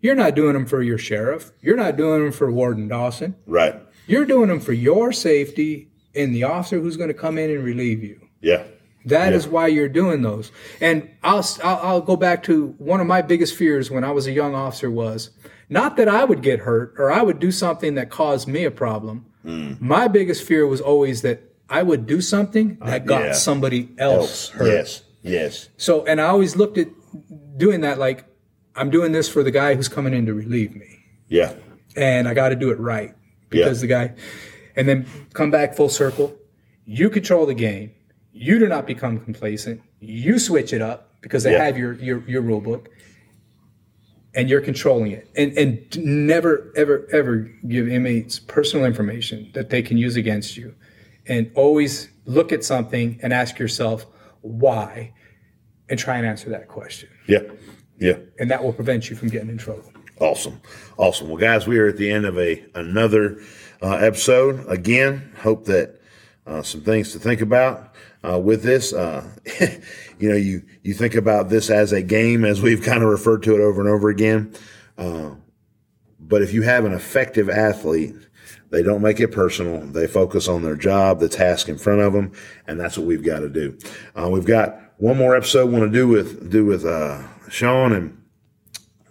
You're 0.00 0.14
not 0.14 0.34
doing 0.34 0.52
them 0.52 0.66
for 0.66 0.82
your 0.82 0.98
sheriff. 0.98 1.52
You're 1.62 1.76
not 1.76 1.96
doing 1.96 2.22
them 2.24 2.32
for 2.32 2.50
Warden 2.52 2.88
Dawson. 2.88 3.36
Right. 3.46 3.80
You're 4.06 4.26
doing 4.26 4.48
them 4.48 4.60
for 4.60 4.74
your 4.74 5.12
safety 5.12 5.90
and 6.14 6.34
the 6.34 6.44
officer 6.44 6.78
who's 6.78 6.98
going 6.98 7.08
to 7.08 7.14
come 7.14 7.38
in 7.38 7.50
and 7.50 7.64
relieve 7.64 8.02
you. 8.04 8.20
Yeah. 8.42 8.64
That 9.06 9.32
is 9.32 9.46
why 9.46 9.66
you're 9.66 9.88
doing 9.88 10.22
those. 10.22 10.50
And 10.80 11.10
I'll, 11.22 11.44
I'll 11.62 11.76
I'll 11.82 12.00
go 12.00 12.16
back 12.16 12.42
to 12.44 12.68
one 12.78 13.00
of 13.00 13.06
my 13.06 13.20
biggest 13.22 13.54
fears 13.54 13.90
when 13.90 14.02
I 14.04 14.10
was 14.12 14.26
a 14.26 14.32
young 14.32 14.54
officer 14.54 14.90
was 14.90 15.30
not 15.68 15.96
that 15.96 16.08
I 16.08 16.24
would 16.24 16.42
get 16.42 16.60
hurt 16.60 16.94
or 16.98 17.12
I 17.12 17.22
would 17.22 17.38
do 17.38 17.50
something 17.50 17.94
that 17.96 18.10
caused 18.10 18.48
me 18.48 18.64
a 18.64 18.70
problem. 18.70 19.26
Hmm. 19.42 19.74
My 19.78 20.08
biggest 20.08 20.44
fear 20.44 20.66
was 20.66 20.80
always 20.80 21.22
that 21.22 21.42
I 21.68 21.82
would 21.82 22.06
do 22.06 22.20
something 22.20 22.78
uh, 22.80 22.86
that 22.86 23.06
got 23.06 23.24
yeah. 23.24 23.32
somebody 23.32 23.90
else 23.98 24.48
hurt. 24.50 24.68
Yes. 24.68 25.02
Yes. 25.22 25.68
So, 25.76 26.04
and 26.06 26.20
I 26.20 26.24
always 26.24 26.56
looked 26.56 26.78
at 26.78 26.88
doing 27.56 27.80
that 27.82 27.98
like 27.98 28.24
I'm 28.76 28.90
doing 28.90 29.12
this 29.12 29.28
for 29.28 29.42
the 29.42 29.50
guy 29.50 29.74
who's 29.74 29.88
coming 29.88 30.12
in 30.14 30.26
to 30.26 30.34
relieve 30.34 30.74
me 30.74 31.04
Yeah. 31.28 31.54
and 31.96 32.28
I 32.28 32.34
got 32.34 32.48
to 32.50 32.56
do 32.56 32.70
it 32.70 32.78
right 32.78 33.14
because 33.50 33.80
the 33.80 33.86
guy, 33.86 34.14
and 34.76 34.88
then 34.88 35.06
come 35.32 35.50
back 35.50 35.74
full 35.76 35.88
circle. 35.88 36.36
You 36.84 37.08
control 37.08 37.46
the 37.46 37.54
game. 37.54 37.92
You 38.36 38.58
do 38.58 38.66
not 38.68 38.86
become 38.86 39.20
complacent. 39.20 39.80
You 40.00 40.38
switch 40.40 40.72
it 40.72 40.82
up 40.82 41.12
because 41.20 41.44
they 41.44 41.52
Yeah. 41.52 41.64
have 41.64 41.78
your, 41.78 41.92
your 41.94 42.22
your 42.28 42.42
rule 42.42 42.60
book, 42.60 42.88
and 44.34 44.48
you're 44.50 44.60
controlling 44.60 45.12
it. 45.12 45.28
And 45.36 45.56
and 45.56 46.04
never 46.04 46.72
ever 46.76 47.06
ever 47.12 47.50
give 47.68 47.88
inmates 47.88 48.38
personal 48.40 48.84
information 48.84 49.50
that 49.54 49.70
they 49.70 49.82
can 49.82 49.96
use 49.96 50.16
against 50.16 50.56
you, 50.56 50.74
and 51.26 51.50
always 51.54 52.08
look 52.26 52.52
at 52.52 52.64
something 52.64 53.18
and 53.22 53.32
ask 53.32 53.58
yourself 53.58 54.04
why, 54.40 55.12
and 55.88 55.98
try 55.98 56.16
and 56.18 56.26
answer 56.26 56.50
that 56.50 56.66
question, 56.68 57.08
Yeah. 57.28 57.40
Yeah. 57.98 58.16
and 58.40 58.50
that 58.50 58.62
will 58.64 58.72
prevent 58.72 59.08
you 59.08 59.16
from 59.16 59.28
getting 59.28 59.48
in 59.48 59.58
trouble. 59.58 59.90
Awesome. 60.20 60.60
Awesome. 60.98 61.28
Well, 61.28 61.38
guys, 61.38 61.66
we 61.66 61.78
are 61.78 61.86
at 61.86 61.96
the 61.96 62.10
end 62.10 62.24
of 62.26 62.36
a 62.38 62.64
another 62.74 63.38
uh, 63.80 63.94
episode. 63.96 64.64
Again, 64.68 65.32
hope 65.38 65.64
that 65.66 66.00
uh, 66.46 66.62
some 66.62 66.80
things 66.82 67.12
to 67.12 67.18
think 67.18 67.40
about 67.40 67.94
uh, 68.24 68.38
with 68.38 68.62
this. 68.62 68.92
Uh, 68.92 69.28
you 70.18 70.28
know, 70.28 70.36
you 70.36 70.62
you 70.82 70.94
think 70.94 71.14
about 71.14 71.48
this 71.48 71.70
as 71.70 71.92
a 71.92 72.02
game, 72.02 72.44
as 72.44 72.62
we've 72.62 72.82
kind 72.82 73.02
of 73.02 73.08
referred 73.08 73.42
to 73.44 73.54
it 73.54 73.60
over 73.60 73.80
and 73.80 73.90
over 73.90 74.08
again. 74.08 74.54
Uh, 74.96 75.30
but 76.18 76.42
if 76.42 76.52
you 76.52 76.62
have 76.62 76.84
an 76.84 76.92
effective 76.92 77.50
athlete, 77.50 78.14
they 78.70 78.82
don't 78.82 79.02
make 79.02 79.20
it 79.20 79.28
personal. 79.28 79.80
They 79.80 80.06
focus 80.06 80.48
on 80.48 80.62
their 80.62 80.76
job, 80.76 81.20
the 81.20 81.28
task 81.28 81.68
in 81.68 81.78
front 81.78 82.00
of 82.00 82.12
them, 82.12 82.32
and 82.66 82.80
that's 82.80 82.96
what 82.96 83.06
we've 83.06 83.24
got 83.24 83.40
to 83.40 83.48
do. 83.48 83.78
Uh, 84.16 84.28
we've 84.30 84.46
got 84.46 84.78
one 84.96 85.16
more 85.16 85.36
episode 85.36 85.66
we 85.66 85.78
want 85.78 85.92
to 85.92 85.98
do 85.98 86.08
with 86.08 86.50
do 86.50 86.64
with 86.64 86.84
uh, 86.84 87.22
Sean 87.48 87.92
and 87.92 88.20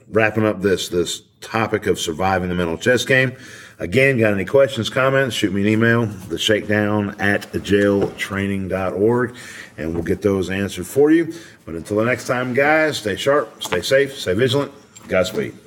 wrapping 0.10 0.46
up 0.46 0.62
this 0.62 0.90
this 0.90 1.22
topic 1.42 1.88
of 1.88 2.00
surviving 2.00 2.50
the 2.50 2.56
mental 2.56 2.78
chess 2.78 3.06
game. 3.06 3.36
Again, 3.84 4.18
got 4.18 4.34
any 4.34 4.46
questions, 4.46 4.90
comments, 4.90 5.36
shoot 5.36 5.52
me 5.52 5.60
an 5.60 5.68
email, 5.68 6.06
the 6.06 6.40
shakedown 6.40 7.20
at 7.20 7.52
jailtraining.org, 7.52 9.36
and 9.78 9.94
we'll 9.94 10.04
get 10.04 10.22
those 10.22 10.50
answered 10.50 10.88
for 10.88 11.12
you. 11.12 11.34
But 11.66 11.76
until 11.76 11.98
the 11.98 12.06
next 12.06 12.26
time, 12.26 12.54
guys, 12.54 13.00
stay 13.00 13.18
sharp, 13.18 13.62
stay 13.62 13.82
safe, 13.82 14.18
stay 14.18 14.36
vigilant. 14.36 14.72
Godspeed. 15.10 15.63